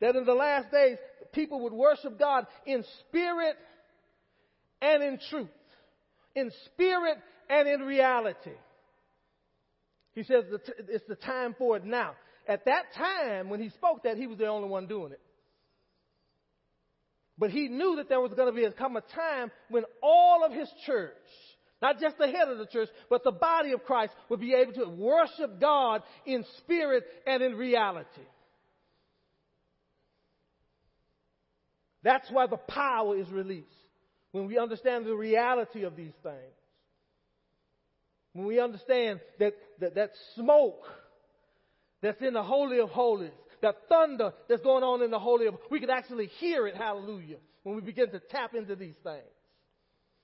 that 0.00 0.16
in 0.16 0.24
the 0.24 0.34
last 0.34 0.70
days, 0.70 0.98
people 1.32 1.60
would 1.60 1.72
worship 1.72 2.18
God 2.18 2.46
in 2.66 2.84
spirit 3.08 3.56
and 4.82 5.02
in 5.02 5.18
truth. 5.30 5.48
In 6.34 6.50
spirit 6.66 7.18
and 7.50 7.68
in 7.68 7.80
reality. 7.82 8.52
He 10.12 10.22
says 10.22 10.44
it's 10.88 11.06
the 11.06 11.16
time 11.16 11.54
for 11.58 11.76
it 11.76 11.84
now. 11.84 12.12
At 12.48 12.64
that 12.64 12.84
time, 12.96 13.48
when 13.50 13.60
he 13.60 13.68
spoke 13.68 14.04
that, 14.04 14.16
he 14.16 14.26
was 14.26 14.38
the 14.38 14.46
only 14.46 14.68
one 14.68 14.86
doing 14.86 15.12
it. 15.12 15.20
But 17.38 17.50
he 17.50 17.68
knew 17.68 17.96
that 17.96 18.08
there 18.08 18.20
was 18.20 18.32
going 18.32 18.52
to 18.52 18.58
be 18.58 18.66
come 18.76 18.96
a 18.96 19.02
time 19.02 19.50
when 19.68 19.84
all 20.02 20.44
of 20.44 20.52
his 20.52 20.68
church 20.86 21.12
not 21.82 21.98
just 21.98 22.18
the 22.18 22.26
head 22.26 22.48
of 22.48 22.58
the 22.58 22.66
church, 22.66 22.88
but 23.08 23.24
the 23.24 23.32
body 23.32 23.72
of 23.72 23.84
Christ 23.84 24.12
would 24.28 24.40
be 24.40 24.54
able 24.54 24.72
to 24.74 24.86
worship 24.86 25.58
God 25.60 26.02
in 26.26 26.44
spirit 26.58 27.04
and 27.26 27.42
in 27.42 27.54
reality. 27.54 28.06
That's 32.02 32.30
why 32.30 32.46
the 32.46 32.58
power 32.58 33.16
is 33.16 33.30
released. 33.30 33.66
When 34.32 34.46
we 34.46 34.58
understand 34.58 35.06
the 35.06 35.14
reality 35.14 35.84
of 35.84 35.96
these 35.96 36.12
things. 36.22 36.59
When 38.32 38.46
we 38.46 38.60
understand 38.60 39.20
that, 39.38 39.54
that, 39.80 39.94
that 39.94 40.10
smoke 40.36 40.82
that's 42.02 42.20
in 42.22 42.34
the 42.34 42.42
Holy 42.42 42.78
of 42.80 42.90
Holies, 42.90 43.32
that 43.62 43.76
thunder 43.88 44.32
that's 44.48 44.62
going 44.62 44.84
on 44.84 45.02
in 45.02 45.10
the 45.10 45.18
Holy 45.18 45.46
of, 45.46 45.54
we 45.70 45.80
can 45.80 45.90
actually 45.90 46.26
hear 46.38 46.66
it, 46.66 46.76
hallelujah, 46.76 47.36
when 47.62 47.74
we 47.74 47.82
begin 47.82 48.10
to 48.10 48.20
tap 48.20 48.54
into 48.54 48.76
these 48.76 48.94
things. 49.02 49.24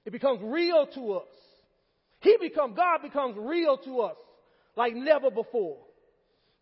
It 0.05 0.13
becomes 0.13 0.41
real 0.43 0.87
to 0.95 1.13
us. 1.15 1.29
He 2.21 2.37
becomes, 2.41 2.77
God 2.77 3.03
becomes 3.03 3.37
real 3.39 3.77
to 3.79 4.01
us 4.01 4.17
like 4.77 4.95
never 4.95 5.31
before. 5.31 5.79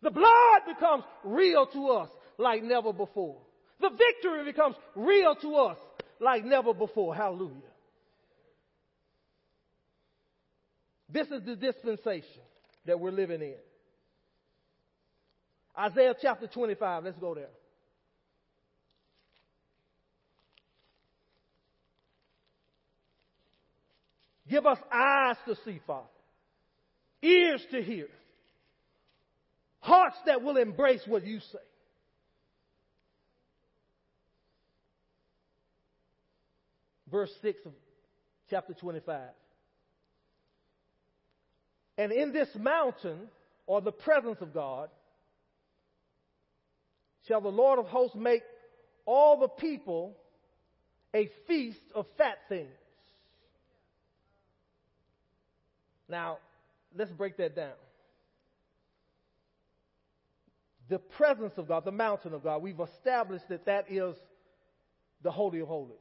The 0.01 0.11
blood 0.11 0.61
becomes 0.67 1.03
real 1.23 1.67
to 1.67 1.87
us 1.89 2.09
like 2.37 2.63
never 2.63 2.91
before. 2.91 3.37
The 3.79 3.89
victory 3.89 4.45
becomes 4.45 4.75
real 4.95 5.35
to 5.35 5.55
us 5.55 5.77
like 6.19 6.43
never 6.43 6.73
before. 6.73 7.15
Hallelujah. 7.15 7.74
This 11.09 11.27
is 11.27 11.43
the 11.45 11.55
dispensation 11.55 12.41
that 12.85 12.99
we're 12.99 13.11
living 13.11 13.41
in. 13.41 13.55
Isaiah 15.77 16.15
chapter 16.19 16.47
25, 16.47 17.03
let's 17.03 17.17
go 17.17 17.35
there. 17.35 17.49
Give 24.47 24.65
us 24.65 24.77
eyes 24.91 25.37
to 25.47 25.55
see, 25.65 25.81
Father, 25.85 26.07
ears 27.21 27.61
to 27.71 27.81
hear, 27.81 28.07
hearts 29.79 30.17
that 30.27 30.41
will 30.41 30.57
embrace 30.57 31.01
what 31.07 31.25
you 31.25 31.39
say. 31.39 31.57
Verse 37.11 37.31
6 37.41 37.59
of 37.65 37.71
chapter 38.49 38.73
25. 38.73 39.19
And 41.97 42.11
in 42.11 42.33
this 42.33 42.49
mountain, 42.55 43.29
or 43.67 43.81
the 43.81 43.91
presence 43.91 44.41
of 44.41 44.53
God, 44.53 44.89
shall 47.27 47.41
the 47.41 47.49
Lord 47.49 47.79
of 47.79 47.85
hosts 47.85 48.15
make 48.15 48.43
all 49.05 49.39
the 49.39 49.47
people 49.47 50.15
a 51.13 51.29
feast 51.47 51.79
of 51.93 52.05
fat 52.17 52.37
things 52.49 52.69
Now, 56.07 56.37
let's 56.95 57.11
break 57.11 57.37
that 57.37 57.55
down. 57.55 57.73
The 60.87 60.99
presence 60.99 61.53
of 61.57 61.67
God, 61.67 61.83
the 61.83 61.91
mountain 61.91 62.33
of 62.33 62.43
God, 62.43 62.61
we've 62.61 62.79
established 62.79 63.49
that 63.49 63.65
that 63.65 63.91
is 63.91 64.15
the 65.23 65.31
Holy 65.31 65.59
of 65.59 65.67
Holies. 65.67 65.97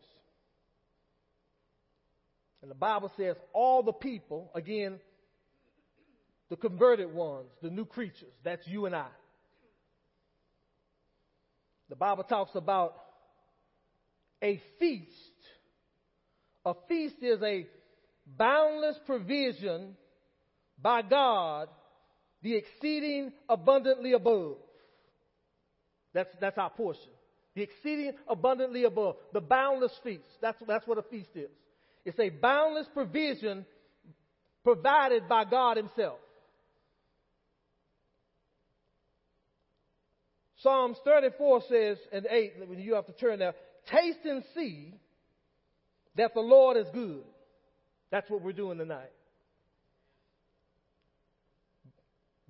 And 2.61 2.71
the 2.71 2.75
Bible 2.75 3.11
says 3.17 3.37
all 3.53 3.83
the 3.83 3.93
people, 3.93 4.51
again, 4.55 4.99
the 6.55 6.69
converted 6.69 7.13
ones, 7.13 7.51
the 7.63 7.69
new 7.69 7.85
creatures, 7.85 8.33
that's 8.45 8.65
you 8.69 8.87
and 8.87 8.95
I. 8.95 9.09
The 11.89 11.97
Bible 11.97 12.23
talks 12.23 12.53
about 12.55 12.95
a 14.41 14.63
feast. 14.79 15.11
A 16.65 16.75
feast 16.89 17.17
is 17.23 17.43
a 17.43 17.67
boundless 18.39 18.95
provision 19.05 19.97
by 20.81 21.03
God, 21.03 21.71
the 22.41 22.55
exceeding 22.55 23.33
abundantly 23.49 24.13
above. 24.13 24.59
That's, 26.13 26.31
that's 26.41 26.57
our 26.57 26.71
portion. 26.71 27.11
The 27.57 27.63
exceeding 27.63 28.13
abundantly 28.29 28.85
above. 28.85 29.17
The 29.33 29.41
boundless 29.41 29.93
feast. 30.05 30.23
That's, 30.41 30.59
that's 30.69 30.87
what 30.87 30.99
a 30.99 31.03
feast 31.03 31.31
is. 31.35 31.51
It's 32.05 32.21
a 32.21 32.29
boundless 32.29 32.87
provision 32.95 33.67
provided 34.63 35.29
by 35.29 35.47
God 35.47 35.79
Himself. 35.79 36.19
Psalms 40.65 40.97
34 41.05 41.63
says, 41.69 41.99
and 42.11 42.27
8, 42.29 42.55
you 42.79 42.95
have 42.95 43.05
to 43.07 43.13
turn 43.13 43.39
there, 43.39 43.55
taste 43.93 44.25
and 44.25 44.43
see 44.57 44.95
that 46.17 46.33
the 46.33 46.41
Lord 46.41 46.79
is 46.79 46.87
good. 46.95 47.23
That's 48.11 48.31
what 48.31 48.41
we're 48.41 48.53
doing 48.53 48.79
tonight. 48.79 49.13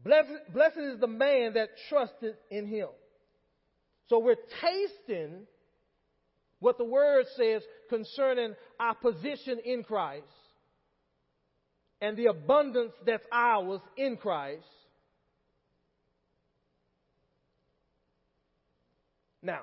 Blessed, 0.04 0.52
blessed 0.52 0.78
is 0.78 1.00
the 1.00 1.08
man 1.08 1.54
that 1.54 1.70
trusted 1.88 2.36
in 2.52 2.68
him. 2.68 2.88
So 4.08 4.20
we're 4.20 4.36
tasting 4.60 5.46
what 6.60 6.78
the 6.78 6.84
word 6.84 7.24
says 7.36 7.62
concerning 7.88 8.54
our 8.78 8.94
position 8.94 9.58
in 9.64 9.82
Christ 9.82 10.22
and 12.00 12.16
the 12.16 12.26
abundance 12.26 12.92
that's 13.04 13.26
ours 13.32 13.80
in 13.96 14.18
Christ. 14.18 14.62
Now, 19.44 19.60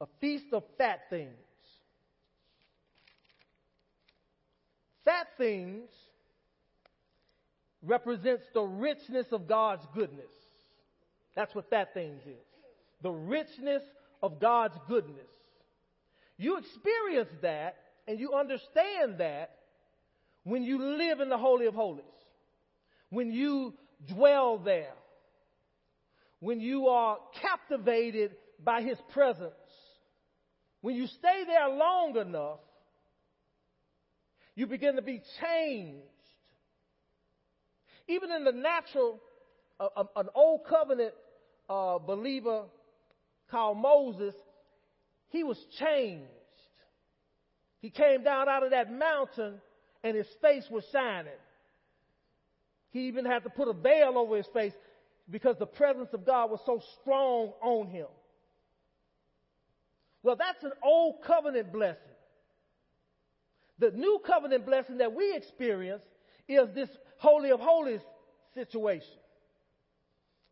a 0.00 0.06
feast 0.20 0.52
of 0.52 0.64
fat 0.76 1.02
things. 1.08 1.30
Fat 5.04 5.28
things 5.38 5.88
represents 7.82 8.44
the 8.52 8.62
richness 8.62 9.26
of 9.30 9.46
God's 9.46 9.86
goodness. 9.94 10.32
That's 11.36 11.54
what 11.54 11.70
fat 11.70 11.94
things 11.94 12.20
is. 12.26 12.44
The 13.02 13.10
richness 13.10 13.82
of 14.20 14.40
God's 14.40 14.74
goodness. 14.88 15.30
You 16.36 16.58
experience 16.58 17.30
that 17.42 17.76
and 18.08 18.18
you 18.18 18.34
understand 18.34 19.18
that 19.18 19.50
when 20.42 20.64
you 20.64 20.82
live 20.82 21.20
in 21.20 21.28
the 21.28 21.38
Holy 21.38 21.66
of 21.66 21.74
Holies. 21.74 22.04
When 23.10 23.30
you 23.30 23.74
dwell 24.08 24.58
there. 24.58 24.94
When 26.40 26.60
you 26.60 26.88
are 26.88 27.18
captivated 27.40 28.36
by 28.62 28.82
His 28.82 28.98
presence. 29.12 29.52
When 30.80 30.94
you 30.94 31.06
stay 31.06 31.44
there 31.46 31.68
long 31.68 32.16
enough, 32.16 32.60
You 34.58 34.66
begin 34.66 34.96
to 34.96 35.02
be 35.02 35.22
changed. 35.40 36.02
Even 38.08 38.32
in 38.32 38.42
the 38.42 38.50
natural, 38.50 39.20
uh, 39.78 40.02
an 40.16 40.26
old 40.34 40.62
covenant 40.68 41.14
uh, 41.70 42.00
believer 42.00 42.64
called 43.52 43.78
Moses, 43.78 44.34
he 45.28 45.44
was 45.44 45.64
changed. 45.78 46.26
He 47.78 47.90
came 47.90 48.24
down 48.24 48.48
out 48.48 48.64
of 48.64 48.72
that 48.72 48.92
mountain 48.92 49.60
and 50.02 50.16
his 50.16 50.26
face 50.42 50.64
was 50.72 50.82
shining. 50.90 51.30
He 52.90 53.06
even 53.06 53.26
had 53.26 53.44
to 53.44 53.50
put 53.50 53.68
a 53.68 53.72
veil 53.72 54.18
over 54.18 54.38
his 54.38 54.48
face 54.52 54.72
because 55.30 55.56
the 55.58 55.66
presence 55.66 56.08
of 56.12 56.24
God 56.24 56.50
was 56.50 56.60
so 56.64 56.80
strong 57.00 57.52
on 57.62 57.88
him. 57.88 58.06
Well, 60.22 60.36
that's 60.36 60.62
an 60.64 60.72
old 60.82 61.22
covenant 61.24 61.72
blessing. 61.72 62.02
The 63.78 63.90
new 63.90 64.20
covenant 64.26 64.66
blessing 64.66 64.98
that 64.98 65.14
we 65.14 65.34
experience 65.34 66.02
is 66.48 66.68
this 66.74 66.88
Holy 67.18 67.50
of 67.50 67.60
Holies 67.60 68.00
situation. 68.54 69.06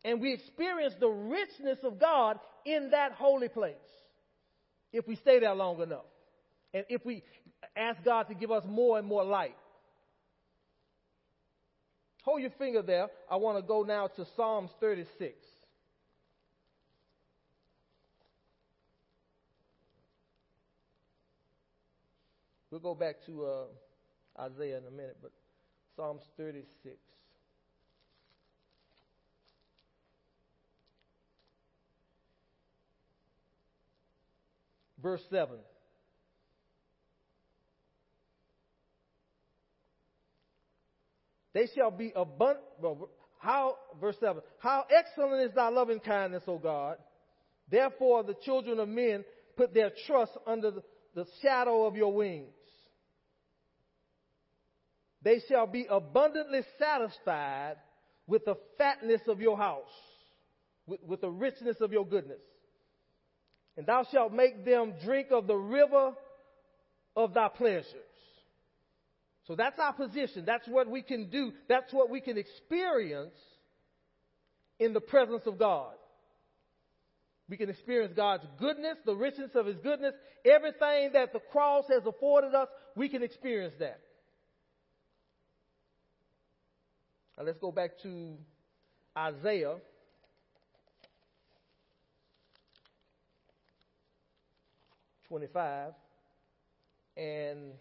And 0.05 0.21
we 0.21 0.33
experience 0.33 0.93
the 0.99 1.09
richness 1.09 1.79
of 1.83 1.99
God 1.99 2.39
in 2.65 2.91
that 2.91 3.13
holy 3.13 3.49
place 3.49 3.75
if 4.93 5.07
we 5.07 5.15
stay 5.15 5.39
there 5.39 5.53
long 5.53 5.81
enough. 5.81 6.05
And 6.73 6.85
if 6.89 7.05
we 7.05 7.23
ask 7.75 8.03
God 8.03 8.23
to 8.29 8.35
give 8.35 8.51
us 8.51 8.63
more 8.65 8.97
and 8.99 9.07
more 9.07 9.23
light. 9.23 9.55
Hold 12.27 12.41
your 12.41 12.51
finger 12.59 12.81
there. 12.81 13.07
I 13.31 13.37
want 13.37 13.57
to 13.57 13.61
go 13.61 13.83
now 13.83 14.07
to 14.07 14.25
Psalms 14.35 14.69
36. 14.81 15.33
We'll 22.69 22.81
go 22.81 22.93
back 22.93 23.25
to 23.27 23.45
uh, 23.45 24.41
Isaiah 24.41 24.77
in 24.77 24.83
a 24.85 24.91
minute, 24.91 25.15
but 25.21 25.31
Psalms 25.95 26.21
36. 26.35 26.97
Verse 35.01 35.21
7. 35.29 35.55
They 41.53 41.67
shall 41.75 41.91
be 41.91 42.11
abundant. 42.15 42.65
How, 43.39 43.75
verse 44.01 44.15
7, 44.19 44.41
how 44.59 44.85
excellent 44.89 45.49
is 45.49 45.55
thy 45.55 45.69
loving 45.69 45.99
kindness, 45.99 46.43
O 46.47 46.57
God. 46.57 46.97
Therefore, 47.69 48.23
the 48.23 48.35
children 48.43 48.79
of 48.79 48.87
men 48.87 49.23
put 49.55 49.73
their 49.73 49.91
trust 50.05 50.31
under 50.45 50.71
the, 50.71 50.83
shadow 51.41 51.85
of 51.85 51.95
your 51.95 52.13
wings. 52.13 52.53
They 55.23 55.41
shall 55.49 55.65
be 55.65 55.87
abundantly 55.89 56.61
satisfied 56.77 57.77
with 58.27 58.45
the 58.45 58.55
fatness 58.77 59.21
of 59.27 59.41
your 59.41 59.57
house, 59.57 59.83
with, 60.85 61.01
with 61.03 61.21
the 61.21 61.29
richness 61.29 61.77
of 61.81 61.91
your 61.91 62.05
goodness. 62.05 62.41
And 63.77 63.87
thou 63.87 64.05
shalt 64.11 64.31
make 64.31 64.63
them 64.63 64.93
drink 65.03 65.27
of 65.31 65.47
the 65.47 65.55
river 65.55 66.13
of 67.15 67.33
thy 67.33 67.49
pleasures. 67.49 68.06
So 69.47 69.55
that's 69.55 69.79
our 69.79 69.93
position. 69.93 70.43
That's 70.45 70.67
what 70.67 70.89
we 70.89 71.01
can 71.01 71.29
do. 71.29 71.53
That's 71.69 71.91
what 71.93 72.09
we 72.09 72.19
can 72.19 72.37
experience 72.37 73.35
in 74.77 74.93
the 74.93 74.99
presence 74.99 75.43
of 75.45 75.57
God. 75.57 75.93
We 77.49 77.55
can 77.55 77.69
experience 77.69 78.13
God's 78.13 78.45
goodness, 78.59 78.97
the 79.05 79.15
richness 79.15 79.51
of 79.55 79.65
His 79.65 79.77
goodness, 79.77 80.13
everything 80.45 81.11
that 81.13 81.31
the 81.31 81.39
cross 81.39 81.85
has 81.89 82.05
afforded 82.05 82.53
us, 82.53 82.67
we 82.95 83.07
can 83.07 83.23
experience 83.23 83.73
that. 83.79 84.01
Now 87.37 87.45
let's 87.45 87.59
go 87.59 87.71
back 87.71 87.91
to 88.03 88.35
Isaiah. 89.17 89.75
Twenty-five, 95.29 95.91
and 97.17 97.73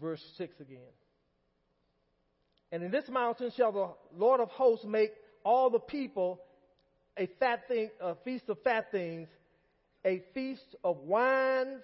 verse 0.00 0.22
6 0.36 0.60
again. 0.60 0.78
And 2.72 2.82
in 2.82 2.90
this 2.90 3.08
mountain 3.08 3.50
shall 3.56 3.72
the 3.72 3.88
Lord 4.16 4.40
of 4.40 4.48
hosts 4.50 4.84
make 4.84 5.12
all 5.44 5.70
the 5.70 5.78
people 5.78 6.40
a 7.16 7.28
fat 7.38 7.68
thing, 7.68 7.90
a 8.00 8.14
feast 8.24 8.48
of 8.48 8.58
fat 8.62 8.90
things, 8.90 9.28
a 10.04 10.22
feast 10.34 10.76
of 10.84 10.98
wines 10.98 11.82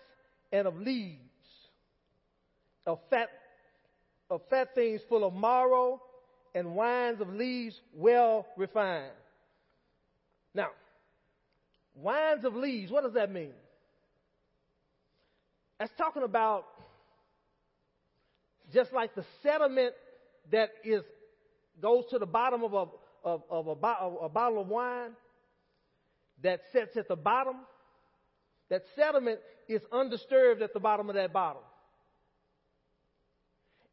and 0.52 0.66
of 0.66 0.78
lees, 0.78 1.16
of 2.86 2.98
fat, 3.08 3.30
of 4.28 4.42
fat 4.50 4.74
things 4.74 5.00
full 5.08 5.24
of 5.24 5.34
marrow 5.34 6.00
and 6.54 6.74
wines 6.74 7.20
of 7.20 7.32
lees 7.32 7.80
well 7.94 8.46
refined. 8.56 9.12
Now, 10.54 10.68
wines 11.94 12.44
of 12.44 12.54
lees, 12.54 12.90
what 12.90 13.04
does 13.04 13.14
that 13.14 13.32
mean? 13.32 13.52
That's 15.78 15.92
talking 15.96 16.22
about 16.22 16.66
just 18.72 18.92
like 18.92 19.14
the 19.14 19.24
sediment 19.42 19.94
that 20.50 20.70
is 20.84 21.02
goes 21.80 22.04
to 22.10 22.18
the 22.18 22.26
bottom 22.26 22.62
of 22.62 22.72
a 22.74 22.84
of, 23.24 23.42
of 23.50 23.66
a, 23.68 23.70
a 23.70 24.28
bottle 24.28 24.60
of 24.60 24.68
wine 24.68 25.10
that 26.42 26.60
sits 26.72 26.96
at 26.96 27.08
the 27.08 27.16
bottom, 27.16 27.56
that 28.68 28.82
sediment 28.96 29.38
is 29.68 29.80
undisturbed 29.92 30.62
at 30.62 30.72
the 30.72 30.80
bottom 30.80 31.08
of 31.08 31.14
that 31.14 31.32
bottle. 31.32 31.62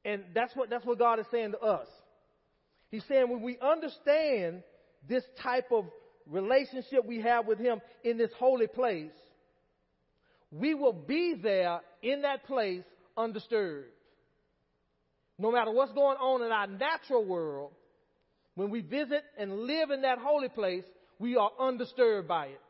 And 0.03 0.23
that's 0.33 0.55
what 0.55 0.69
that's 0.69 0.85
what 0.85 0.97
God 0.97 1.19
is 1.19 1.25
saying 1.31 1.51
to 1.51 1.59
us. 1.59 1.87
He's 2.89 3.03
saying 3.07 3.29
when 3.29 3.41
we 3.41 3.57
understand 3.61 4.63
this 5.07 5.23
type 5.43 5.71
of 5.71 5.85
relationship 6.25 7.05
we 7.05 7.21
have 7.21 7.45
with 7.45 7.59
Him 7.59 7.81
in 8.03 8.17
this 8.17 8.31
holy 8.37 8.67
place, 8.67 9.11
we 10.51 10.73
will 10.73 10.93
be 10.93 11.35
there 11.35 11.81
in 12.01 12.23
that 12.23 12.45
place 12.45 12.83
undisturbed. 13.15 13.89
No 15.39 15.51
matter 15.51 15.71
what's 15.71 15.93
going 15.93 16.17
on 16.17 16.43
in 16.43 16.51
our 16.51 16.67
natural 16.67 17.23
world, 17.23 17.71
when 18.55 18.69
we 18.69 18.81
visit 18.81 19.23
and 19.37 19.61
live 19.61 19.89
in 19.89 20.01
that 20.01 20.19
holy 20.19 20.49
place, 20.49 20.83
we 21.17 21.37
are 21.37 21.49
undisturbed 21.57 22.27
by 22.27 22.47
it. 22.47 22.61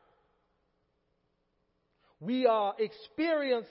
We 2.19 2.45
are 2.45 2.75
experience 2.77 3.65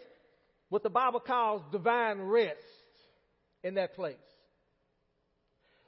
what 0.69 0.83
the 0.83 0.91
Bible 0.91 1.21
calls 1.21 1.63
divine 1.71 2.19
rest 2.19 2.59
in 3.63 3.75
that 3.75 3.95
place. 3.95 4.17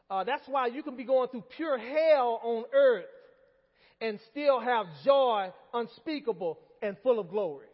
Uh, 0.09 0.23
that's 0.23 0.47
why 0.47 0.69
you 0.69 0.85
can 0.85 0.97
be 0.97 1.05
going 1.05 1.29
through 1.31 1.45
pure 1.57 1.79
hell 1.79 2.41
on 2.45 2.65
earth 2.73 3.05
and 4.01 4.21
still 4.31 4.61
have 4.61 4.87
joy 5.05 5.49
unspeakable 5.75 6.59
and 6.81 6.97
full 7.03 7.19
of 7.19 7.29
glory. 7.29 7.67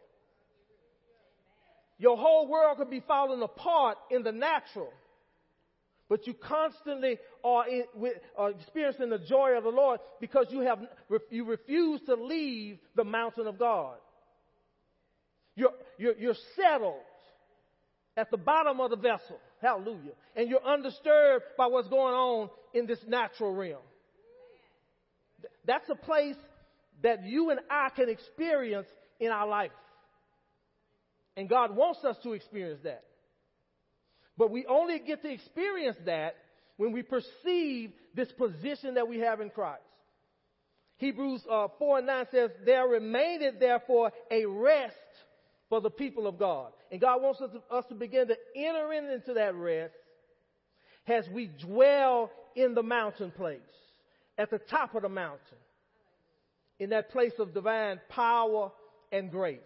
Your 1.99 2.17
whole 2.17 2.47
world 2.47 2.77
could 2.77 2.89
be 2.89 3.03
falling 3.07 3.41
apart 3.43 3.97
in 4.09 4.23
the 4.23 4.31
natural 4.31 4.91
but 6.09 6.25
you 6.25 6.33
constantly 6.33 7.17
are, 7.43 7.67
in, 7.67 7.83
are, 8.37 8.51
experiencing 8.51 9.09
the 9.09 9.19
joy 9.19 9.57
of 9.57 9.63
the 9.63 9.69
Lord 9.69 9.99
because 10.21 10.47
you 10.49 10.61
have 10.61 10.79
you 11.29 11.45
refuse 11.45 12.01
to 12.05 12.15
leave 12.15 12.79
the 12.95 13.03
mountain 13.03 13.47
of 13.47 13.59
God. 13.59 13.97
You're, 15.55 15.73
you're, 15.97 16.17
you're 16.17 16.35
settled 16.55 17.01
at 18.15 18.31
the 18.31 18.37
bottom 18.37 18.79
of 18.79 18.91
the 18.91 18.95
vessel. 18.95 19.39
Hallelujah. 19.61 20.13
And 20.35 20.49
you're 20.49 20.63
undisturbed 20.63 21.45
by 21.57 21.65
what's 21.65 21.87
going 21.87 22.13
on 22.13 22.49
in 22.73 22.85
this 22.85 22.99
natural 23.07 23.53
realm. 23.53 23.81
That's 25.65 25.89
a 25.89 25.95
place 25.95 26.35
that 27.03 27.25
you 27.25 27.49
and 27.49 27.59
I 27.69 27.89
can 27.95 28.07
experience 28.07 28.87
in 29.19 29.29
our 29.29 29.47
life. 29.47 29.71
And 31.35 31.49
God 31.49 31.75
wants 31.75 32.03
us 32.03 32.17
to 32.23 32.33
experience 32.33 32.79
that. 32.83 33.03
But 34.37 34.51
we 34.51 34.65
only 34.65 34.99
get 34.99 35.21
to 35.23 35.31
experience 35.31 35.97
that 36.05 36.35
when 36.77 36.91
we 36.91 37.01
perceive 37.01 37.91
this 38.15 38.31
position 38.33 38.95
that 38.95 39.07
we 39.07 39.19
have 39.19 39.41
in 39.41 39.49
Christ. 39.49 39.81
Hebrews 40.97 41.41
uh, 41.49 41.67
4 41.77 41.99
and 41.99 42.07
9 42.07 42.25
says, 42.31 42.51
There 42.65 42.87
remaineth 42.87 43.59
therefore 43.59 44.11
a 44.31 44.45
rest 44.45 44.95
for 45.69 45.81
the 45.81 45.89
people 45.89 46.27
of 46.27 46.39
God. 46.39 46.71
And 46.91 47.01
God 47.01 47.21
wants 47.21 47.41
us 47.41 47.51
to, 47.51 47.75
us 47.75 47.85
to 47.89 47.95
begin 47.95 48.27
to 48.27 48.37
enter 48.55 48.93
into 48.93 49.33
that 49.33 49.55
rest 49.55 49.93
as 51.07 51.27
we 51.29 51.47
dwell 51.47 52.31
in 52.55 52.73
the 52.73 52.83
mountain 52.83 53.31
place, 53.31 53.59
at 54.37 54.49
the 54.49 54.59
top 54.59 54.95
of 54.95 55.03
the 55.03 55.09
mountain, 55.09 55.39
in 56.79 56.89
that 56.89 57.11
place 57.11 57.33
of 57.39 57.53
divine 57.53 57.99
power 58.09 58.71
and 59.11 59.31
grace. 59.31 59.59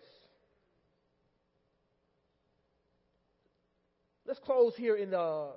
Let's 4.32 4.39
close 4.45 4.73
here 4.77 4.95
in 4.95 5.13
uh, 5.13 5.47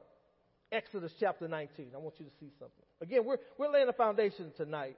Exodus 0.72 1.12
chapter 1.20 1.46
19. 1.46 1.92
I 1.94 1.98
want 1.98 2.16
you 2.18 2.24
to 2.24 2.32
see 2.40 2.50
something. 2.58 2.84
Again, 3.00 3.24
we're, 3.24 3.36
we're 3.56 3.70
laying 3.70 3.88
a 3.88 3.92
foundation 3.92 4.50
tonight. 4.56 4.96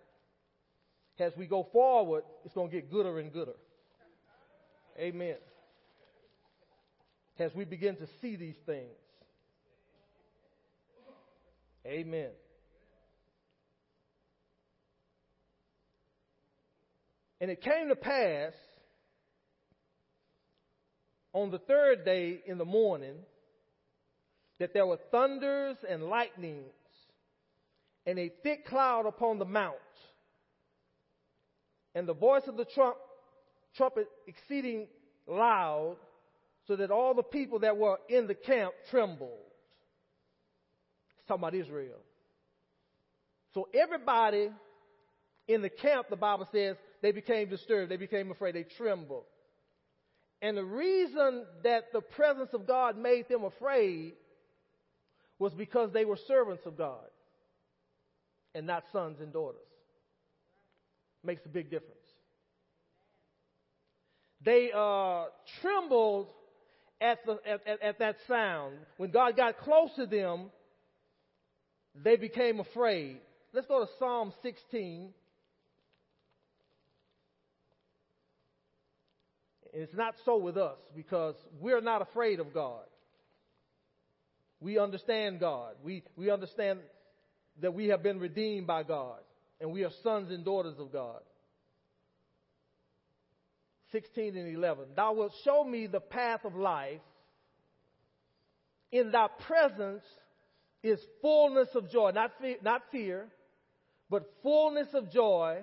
As 1.18 1.32
we 1.36 1.46
go 1.46 1.68
forward, 1.74 2.22
it's 2.46 2.54
going 2.54 2.70
to 2.70 2.74
get 2.74 2.90
gooder 2.90 3.18
and 3.18 3.30
gooder. 3.30 3.52
Amen. 4.98 5.36
as 7.38 7.54
we 7.54 7.66
begin 7.66 7.96
to 7.96 8.06
see 8.22 8.36
these 8.36 8.56
things. 8.64 8.96
Amen. 11.86 12.30
And 17.42 17.50
it 17.50 17.60
came 17.60 17.90
to 17.90 17.96
pass 17.96 18.54
on 21.34 21.50
the 21.50 21.58
third 21.58 22.06
day 22.06 22.40
in 22.46 22.56
the 22.56 22.64
morning 22.64 23.16
that 24.58 24.72
there 24.72 24.86
were 24.86 24.98
thunders 25.10 25.76
and 25.88 26.04
lightnings 26.04 26.64
and 28.06 28.18
a 28.18 28.30
thick 28.42 28.66
cloud 28.66 29.06
upon 29.06 29.38
the 29.38 29.44
mount 29.44 29.74
and 31.94 32.06
the 32.06 32.14
voice 32.14 32.42
of 32.46 32.56
the 32.56 32.64
trump, 32.64 32.96
trumpet 33.76 34.06
exceeding 34.26 34.86
loud 35.26 35.96
so 36.66 36.76
that 36.76 36.90
all 36.90 37.14
the 37.14 37.22
people 37.22 37.60
that 37.60 37.76
were 37.76 37.98
in 38.08 38.26
the 38.26 38.34
camp 38.34 38.72
trembled. 38.90 39.30
It's 41.18 41.26
talking 41.26 41.42
about 41.42 41.54
Israel. 41.54 41.98
So 43.54 43.68
everybody 43.72 44.50
in 45.48 45.62
the 45.62 45.70
camp, 45.70 46.08
the 46.10 46.16
Bible 46.16 46.48
says, 46.52 46.76
they 47.02 47.12
became 47.12 47.48
disturbed. 47.48 47.90
They 47.90 47.96
became 47.96 48.30
afraid. 48.30 48.54
They 48.54 48.64
trembled. 48.64 49.24
And 50.42 50.56
the 50.56 50.64
reason 50.64 51.44
that 51.62 51.92
the 51.92 52.00
presence 52.00 52.50
of 52.52 52.66
God 52.66 52.98
made 52.98 53.28
them 53.28 53.44
afraid 53.44 54.14
was 55.38 55.52
because 55.52 55.92
they 55.92 56.04
were 56.04 56.18
servants 56.26 56.64
of 56.66 56.76
God 56.76 57.04
and 58.54 58.66
not 58.66 58.84
sons 58.92 59.18
and 59.20 59.32
daughters. 59.32 59.60
Makes 61.22 61.44
a 61.44 61.48
big 61.48 61.70
difference. 61.70 61.94
They 64.44 64.70
uh, 64.74 65.24
trembled 65.60 66.28
at, 67.00 67.18
the, 67.26 67.38
at, 67.46 67.66
at, 67.66 67.82
at 67.82 67.98
that 67.98 68.16
sound. 68.28 68.76
When 68.96 69.10
God 69.10 69.36
got 69.36 69.58
close 69.58 69.90
to 69.96 70.06
them, 70.06 70.50
they 72.02 72.16
became 72.16 72.60
afraid. 72.60 73.18
Let's 73.52 73.66
go 73.66 73.84
to 73.84 73.90
Psalm 73.98 74.32
16. 74.42 75.08
And 79.72 79.82
it's 79.82 79.94
not 79.94 80.14
so 80.24 80.38
with 80.38 80.56
us 80.56 80.78
because 80.94 81.34
we're 81.60 81.80
not 81.80 82.02
afraid 82.02 82.40
of 82.40 82.54
God. 82.54 82.84
We 84.60 84.78
understand 84.78 85.40
God. 85.40 85.74
We, 85.82 86.02
we 86.16 86.30
understand 86.30 86.80
that 87.60 87.74
we 87.74 87.88
have 87.88 88.02
been 88.02 88.18
redeemed 88.18 88.66
by 88.66 88.82
God 88.82 89.18
and 89.60 89.72
we 89.72 89.84
are 89.84 89.90
sons 90.02 90.30
and 90.30 90.44
daughters 90.44 90.78
of 90.78 90.92
God. 90.92 91.20
16 93.92 94.36
and 94.36 94.56
11. 94.56 94.84
Thou 94.94 95.14
wilt 95.14 95.32
show 95.44 95.64
me 95.64 95.86
the 95.86 96.00
path 96.00 96.44
of 96.44 96.54
life. 96.54 97.00
In 98.92 99.10
thy 99.10 99.28
presence 99.46 100.02
is 100.82 100.98
fullness 101.22 101.68
of 101.74 101.90
joy, 101.90 102.10
not 102.14 102.32
fear, 102.40 102.56
not 102.62 102.82
fear, 102.92 103.26
but 104.10 104.30
fullness 104.42 104.88
of 104.94 105.10
joy. 105.10 105.62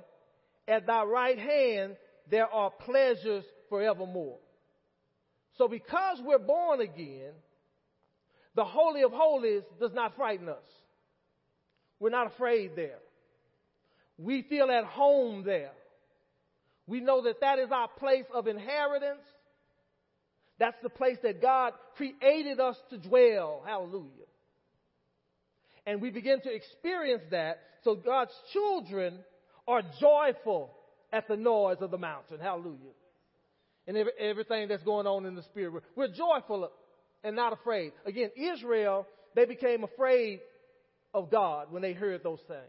At 0.67 0.85
thy 0.85 1.03
right 1.03 1.37
hand 1.37 1.97
there 2.29 2.47
are 2.47 2.71
pleasures 2.71 3.43
forevermore. 3.69 4.39
So 5.57 5.67
because 5.67 6.19
we're 6.23 6.39
born 6.39 6.81
again, 6.81 7.33
the 8.55 8.65
Holy 8.65 9.03
of 9.03 9.11
Holies 9.11 9.63
does 9.79 9.93
not 9.93 10.15
frighten 10.15 10.49
us. 10.49 10.63
We're 11.99 12.09
not 12.09 12.27
afraid 12.27 12.71
there. 12.75 12.99
We 14.17 14.43
feel 14.43 14.69
at 14.69 14.83
home 14.83 15.43
there. 15.43 15.71
We 16.85 16.99
know 16.99 17.23
that 17.23 17.41
that 17.41 17.59
is 17.59 17.71
our 17.71 17.87
place 17.87 18.25
of 18.33 18.47
inheritance. 18.47 19.21
That's 20.59 20.77
the 20.83 20.89
place 20.89 21.17
that 21.23 21.41
God 21.41 21.73
created 21.95 22.59
us 22.59 22.75
to 22.89 22.97
dwell. 22.97 23.63
Hallelujah. 23.65 24.27
And 25.85 26.01
we 26.01 26.09
begin 26.09 26.41
to 26.41 26.53
experience 26.53 27.23
that. 27.31 27.59
So 27.83 27.95
God's 27.95 28.31
children 28.51 29.19
are 29.67 29.81
joyful 29.99 30.71
at 31.11 31.27
the 31.27 31.37
noise 31.37 31.77
of 31.81 31.91
the 31.91 31.97
mountain. 31.97 32.39
Hallelujah. 32.39 32.77
And 33.87 33.97
everything 34.19 34.69
that's 34.69 34.83
going 34.83 35.07
on 35.07 35.25
in 35.25 35.35
the 35.35 35.43
spirit. 35.43 35.83
We're, 35.95 36.07
joyful 36.07 36.71
and 37.23 37.35
not 37.35 37.53
afraid. 37.53 37.93
Again, 38.05 38.31
Israel, 38.35 39.07
they 39.35 39.45
became 39.45 39.83
afraid 39.83 40.41
of 41.13 41.31
God 41.31 41.71
when 41.71 41.81
they 41.81 41.93
heard 41.93 42.23
those 42.23 42.41
things. 42.47 42.61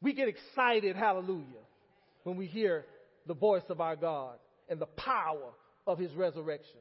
We 0.00 0.12
get 0.12 0.28
excited, 0.28 0.94
hallelujah, 0.96 1.64
when 2.22 2.36
we 2.36 2.46
hear 2.46 2.84
the 3.26 3.34
voice 3.34 3.64
of 3.68 3.80
our 3.80 3.96
God 3.96 4.36
and 4.68 4.80
the 4.80 4.86
power 4.86 5.50
of 5.86 5.98
his 5.98 6.12
resurrection. 6.14 6.80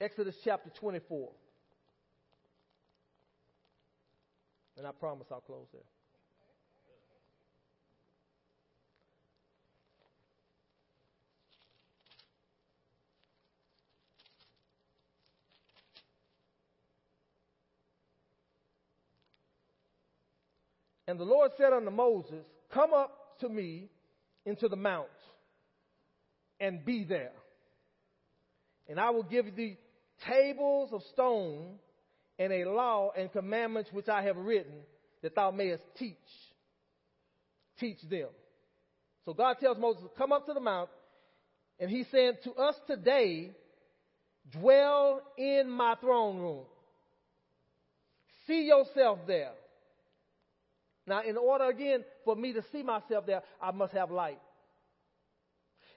Exodus 0.00 0.34
chapter 0.44 0.70
24. 0.78 1.30
And 4.78 4.86
I 4.86 4.90
promise 4.92 5.26
I'll 5.30 5.40
close 5.40 5.66
there. 5.72 5.82
And 21.06 21.18
the 21.18 21.24
Lord 21.24 21.52
said 21.56 21.72
unto 21.72 21.90
Moses, 21.90 22.44
Come 22.72 22.92
up 22.92 23.38
to 23.40 23.48
me 23.48 23.88
into 24.44 24.68
the 24.68 24.76
mount 24.76 25.08
and 26.60 26.84
be 26.84 27.04
there. 27.04 27.32
And 28.88 28.98
I 29.00 29.10
will 29.10 29.22
give 29.22 29.54
thee 29.56 29.78
tables 30.28 30.90
of 30.92 31.02
stone 31.12 31.76
and 32.38 32.52
a 32.52 32.64
law 32.64 33.10
and 33.16 33.32
commandments 33.32 33.90
which 33.92 34.08
I 34.08 34.22
have 34.22 34.36
written 34.36 34.74
that 35.22 35.34
thou 35.34 35.50
mayest 35.50 35.82
teach. 35.98 36.16
Teach 37.78 38.00
them. 38.08 38.28
So 39.24 39.34
God 39.34 39.56
tells 39.60 39.78
Moses, 39.78 40.04
come 40.16 40.32
up 40.32 40.46
to 40.46 40.54
the 40.54 40.60
mount. 40.60 40.88
And 41.78 41.90
he 41.90 42.04
said 42.10 42.42
to 42.44 42.52
us 42.52 42.74
today, 42.86 43.50
dwell 44.50 45.20
in 45.36 45.68
my 45.68 45.94
throne 46.00 46.38
room. 46.38 46.64
See 48.46 48.62
yourself 48.62 49.18
there. 49.26 49.52
Now, 51.06 51.22
in 51.22 51.36
order 51.36 51.64
again 51.64 52.04
for 52.24 52.34
me 52.34 52.52
to 52.52 52.62
see 52.72 52.82
myself 52.82 53.26
there, 53.26 53.42
I 53.60 53.70
must 53.70 53.92
have 53.92 54.10
light. 54.10 54.40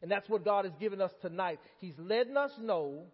And 0.02 0.10
that's 0.10 0.30
what 0.30 0.46
God 0.46 0.66
has 0.66 0.74
given 0.80 1.02
us 1.02 1.12
tonight. 1.22 1.60
He's 1.80 1.98
letting 1.98 2.38
us 2.38 2.52
know 2.60 3.06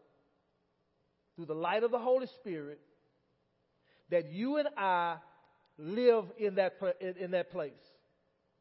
through 1.36 1.46
the 1.46 1.56
light 1.56 1.84
of 1.84 1.92
the 1.92 2.00
Holy 2.00 2.28
Spirit 2.42 2.80
that 4.12 4.30
you 4.30 4.58
and 4.58 4.68
I 4.78 5.16
live 5.78 6.26
in 6.38 6.56
that, 6.56 6.74
in 7.20 7.32
that 7.32 7.52
place. 7.52 7.74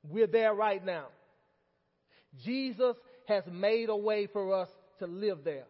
We're 0.02 0.26
there 0.26 0.54
right 0.54 0.84
now. 0.84 1.06
Jesus 2.44 2.96
has 3.26 3.44
made 3.50 3.88
a 3.88 3.96
way 3.96 4.26
for 4.26 4.54
us 4.54 4.68
to 4.98 5.06
live 5.06 5.38
there. 5.44 5.66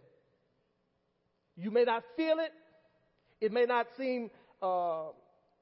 You 1.56 1.70
may 1.70 1.84
not 1.84 2.02
feel 2.16 2.38
it. 2.38 2.52
It 3.40 3.52
may 3.52 3.64
not 3.64 3.86
seem 3.96 4.30
uh, 4.62 5.08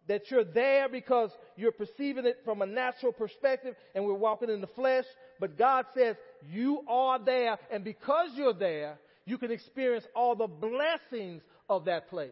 that 0.09 0.31
you're 0.31 0.45
there 0.45 0.89
because 0.89 1.31
you're 1.57 1.73
perceiving 1.73 2.27
it 2.27 2.39
from 2.45 2.63
a 2.63 2.67
natural 2.67 3.13
perspective 3.13 3.75
and 3.95 4.05
we're 4.05 4.15
walking 4.15 4.51
in 4.51 4.61
the 4.61 4.67
flesh. 4.69 5.05
But 5.39 5.57
God 5.57 5.87
says 5.95 6.17
you 6.51 6.83
are 6.89 7.19
there 7.19 7.59
and 7.71 7.85
because 7.85 8.31
you're 8.35 8.55
there, 8.55 8.99
you 9.25 9.39
can 9.39 9.51
experience 9.51 10.05
all 10.15 10.35
the 10.35 10.49
blessings 10.49 11.43
of 11.69 11.85
that 11.85 12.11
place. 12.11 12.31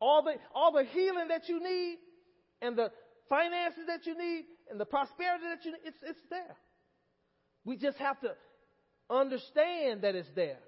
All 0.00 0.22
the, 0.22 0.34
all 0.54 0.72
the 0.72 0.84
healing 0.84 1.28
that 1.28 1.48
you 1.48 1.62
need 1.62 1.98
and 2.62 2.76
the 2.76 2.90
finances 3.28 3.84
that 3.88 4.06
you 4.06 4.16
need 4.16 4.44
and 4.70 4.78
the 4.78 4.84
prosperity 4.84 5.44
that 5.48 5.64
you 5.64 5.72
need, 5.72 5.80
it's, 5.84 5.98
it's 6.02 6.20
there. 6.30 6.56
We 7.64 7.76
just 7.76 7.98
have 7.98 8.20
to 8.20 8.30
understand 9.10 10.02
that 10.02 10.14
it's 10.14 10.28
there. 10.34 10.58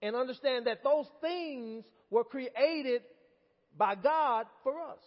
And 0.00 0.14
understand 0.14 0.66
that 0.66 0.84
those 0.84 1.06
things 1.20 1.84
were 2.10 2.24
created 2.24 3.02
by 3.78 3.94
God 3.94 4.46
for 4.62 4.80
us. 4.80 4.98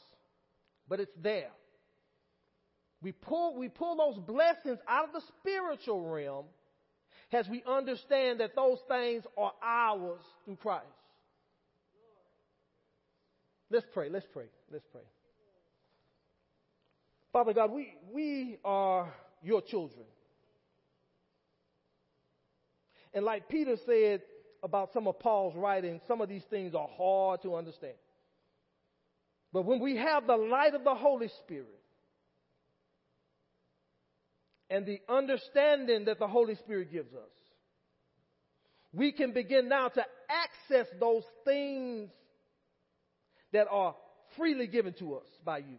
But 0.87 0.99
it's 0.99 1.11
there. 1.21 1.51
We 3.01 3.11
pull, 3.11 3.57
we 3.57 3.67
pull 3.67 3.97
those 3.97 4.17
blessings 4.25 4.79
out 4.87 5.09
of 5.09 5.13
the 5.13 5.21
spiritual 5.39 6.09
realm 6.09 6.45
as 7.33 7.47
we 7.47 7.63
understand 7.67 8.39
that 8.39 8.55
those 8.55 8.77
things 8.87 9.23
are 9.37 9.53
ours 9.63 10.21
through 10.45 10.57
Christ. 10.57 10.85
Let's 13.69 13.85
pray. 13.93 14.09
Let's 14.09 14.27
pray. 14.31 14.45
Let's 14.71 14.85
pray. 14.91 15.01
Father 17.31 17.53
God, 17.53 17.71
we, 17.71 17.95
we 18.11 18.57
are 18.65 19.11
your 19.41 19.61
children. 19.61 20.05
And 23.13 23.25
like 23.25 23.49
Peter 23.49 23.77
said 23.85 24.21
about 24.61 24.91
some 24.93 25.07
of 25.07 25.19
Paul's 25.19 25.55
writings, 25.55 26.01
some 26.07 26.21
of 26.21 26.29
these 26.29 26.43
things 26.49 26.75
are 26.75 26.89
hard 26.97 27.41
to 27.43 27.55
understand. 27.55 27.93
But 29.53 29.65
when 29.65 29.79
we 29.79 29.97
have 29.97 30.27
the 30.27 30.37
light 30.37 30.73
of 30.73 30.83
the 30.83 30.95
Holy 30.95 31.29
Spirit 31.43 31.67
and 34.69 34.85
the 34.85 35.01
understanding 35.09 36.05
that 36.05 36.19
the 36.19 36.27
Holy 36.27 36.55
Spirit 36.55 36.91
gives 36.91 37.13
us, 37.13 37.29
we 38.93 39.11
can 39.11 39.33
begin 39.33 39.69
now 39.69 39.89
to 39.89 40.05
access 40.29 40.87
those 40.99 41.23
things 41.45 42.09
that 43.53 43.67
are 43.69 43.95
freely 44.37 44.67
given 44.67 44.93
to 44.99 45.15
us 45.15 45.27
by 45.45 45.59
you. 45.59 45.77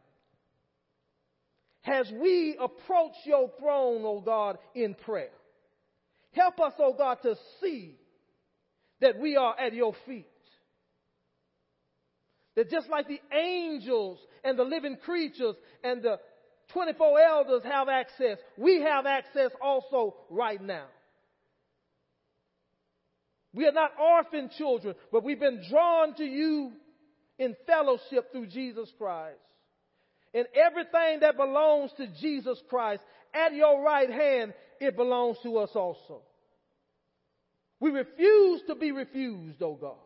As 1.84 2.10
we 2.12 2.56
approach 2.60 3.14
your 3.24 3.50
throne, 3.58 4.02
O 4.04 4.20
God, 4.20 4.58
in 4.74 4.94
prayer, 4.94 5.30
help 6.32 6.60
us, 6.60 6.74
O 6.78 6.94
God, 6.96 7.18
to 7.22 7.34
see 7.60 7.96
that 9.00 9.18
we 9.18 9.36
are 9.36 9.58
at 9.58 9.74
your 9.74 9.94
feet. 10.06 10.31
That 12.56 12.70
just 12.70 12.88
like 12.90 13.08
the 13.08 13.20
angels 13.34 14.18
and 14.44 14.58
the 14.58 14.64
living 14.64 14.96
creatures 15.04 15.56
and 15.82 16.02
the 16.02 16.18
24 16.72 17.20
elders 17.20 17.62
have 17.64 17.88
access, 17.88 18.38
we 18.56 18.80
have 18.80 19.06
access 19.06 19.50
also 19.60 20.14
right 20.30 20.60
now. 20.60 20.86
We 23.54 23.66
are 23.66 23.72
not 23.72 23.92
orphan 24.00 24.50
children, 24.56 24.94
but 25.10 25.24
we've 25.24 25.40
been 25.40 25.62
drawn 25.68 26.14
to 26.16 26.24
you 26.24 26.72
in 27.38 27.54
fellowship 27.66 28.32
through 28.32 28.46
Jesus 28.46 28.90
Christ. 28.96 29.38
And 30.34 30.46
everything 30.54 31.20
that 31.20 31.36
belongs 31.36 31.90
to 31.98 32.06
Jesus 32.20 32.58
Christ 32.70 33.02
at 33.34 33.54
your 33.54 33.82
right 33.82 34.10
hand, 34.10 34.54
it 34.80 34.96
belongs 34.96 35.36
to 35.42 35.58
us 35.58 35.70
also. 35.74 36.22
We 37.80 37.90
refuse 37.90 38.62
to 38.68 38.74
be 38.74 38.92
refused, 38.92 39.60
oh 39.60 39.74
God. 39.74 39.96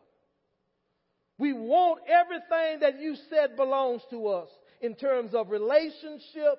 We 1.38 1.52
want 1.52 2.00
everything 2.08 2.80
that 2.80 3.00
you 3.00 3.16
said 3.28 3.56
belongs 3.56 4.02
to 4.10 4.28
us 4.28 4.48
in 4.80 4.94
terms 4.94 5.34
of 5.34 5.50
relationship, 5.50 6.58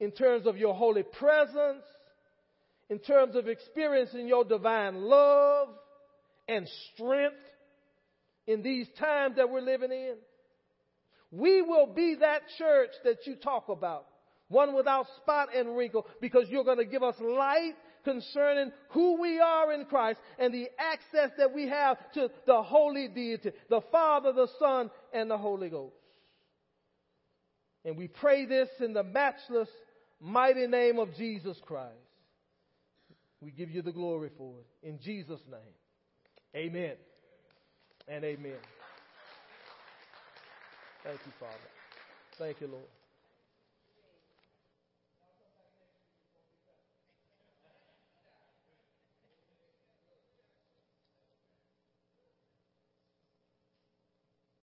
in 0.00 0.10
terms 0.10 0.46
of 0.46 0.56
your 0.56 0.74
holy 0.74 1.04
presence, 1.04 1.84
in 2.88 2.98
terms 2.98 3.36
of 3.36 3.46
experiencing 3.46 4.26
your 4.26 4.44
divine 4.44 5.02
love 5.02 5.68
and 6.48 6.68
strength 6.92 7.36
in 8.46 8.62
these 8.62 8.88
times 8.98 9.36
that 9.36 9.48
we're 9.48 9.60
living 9.60 9.92
in. 9.92 10.16
We 11.30 11.62
will 11.62 11.86
be 11.86 12.16
that 12.16 12.42
church 12.58 12.90
that 13.04 13.18
you 13.24 13.36
talk 13.36 13.68
about, 13.68 14.06
one 14.48 14.74
without 14.74 15.06
spot 15.22 15.54
and 15.54 15.76
wrinkle, 15.76 16.06
because 16.20 16.46
you're 16.48 16.64
going 16.64 16.78
to 16.78 16.84
give 16.84 17.04
us 17.04 17.14
light 17.20 17.74
concerning 18.04 18.72
who 18.90 19.20
we 19.20 19.40
are 19.40 19.72
in 19.72 19.84
Christ 19.84 20.20
and 20.38 20.52
the 20.52 20.68
access 20.78 21.30
that 21.38 21.54
we 21.54 21.68
have 21.68 21.98
to 22.12 22.30
the 22.46 22.62
holy 22.62 23.08
deity, 23.08 23.52
the 23.68 23.80
Father, 23.92 24.32
the 24.32 24.48
Son, 24.58 24.90
and 25.12 25.30
the 25.30 25.38
Holy 25.38 25.68
Ghost. 25.68 25.94
And 27.84 27.96
we 27.96 28.08
pray 28.08 28.46
this 28.46 28.68
in 28.80 28.92
the 28.92 29.02
matchless, 29.02 29.68
mighty 30.20 30.66
name 30.66 30.98
of 30.98 31.14
Jesus 31.16 31.56
Christ. 31.64 31.94
We 33.40 33.50
give 33.50 33.70
you 33.70 33.80
the 33.80 33.92
glory 33.92 34.30
for 34.36 34.54
it. 34.58 34.86
In 34.86 34.98
Jesus' 34.98 35.40
name. 35.50 35.74
Amen. 36.54 36.96
And 38.06 38.24
amen. 38.24 38.52
Thank 41.04 41.20
you, 41.24 41.32
Father. 41.38 41.54
Thank 42.38 42.60
you, 42.60 42.66
Lord. 42.66 42.99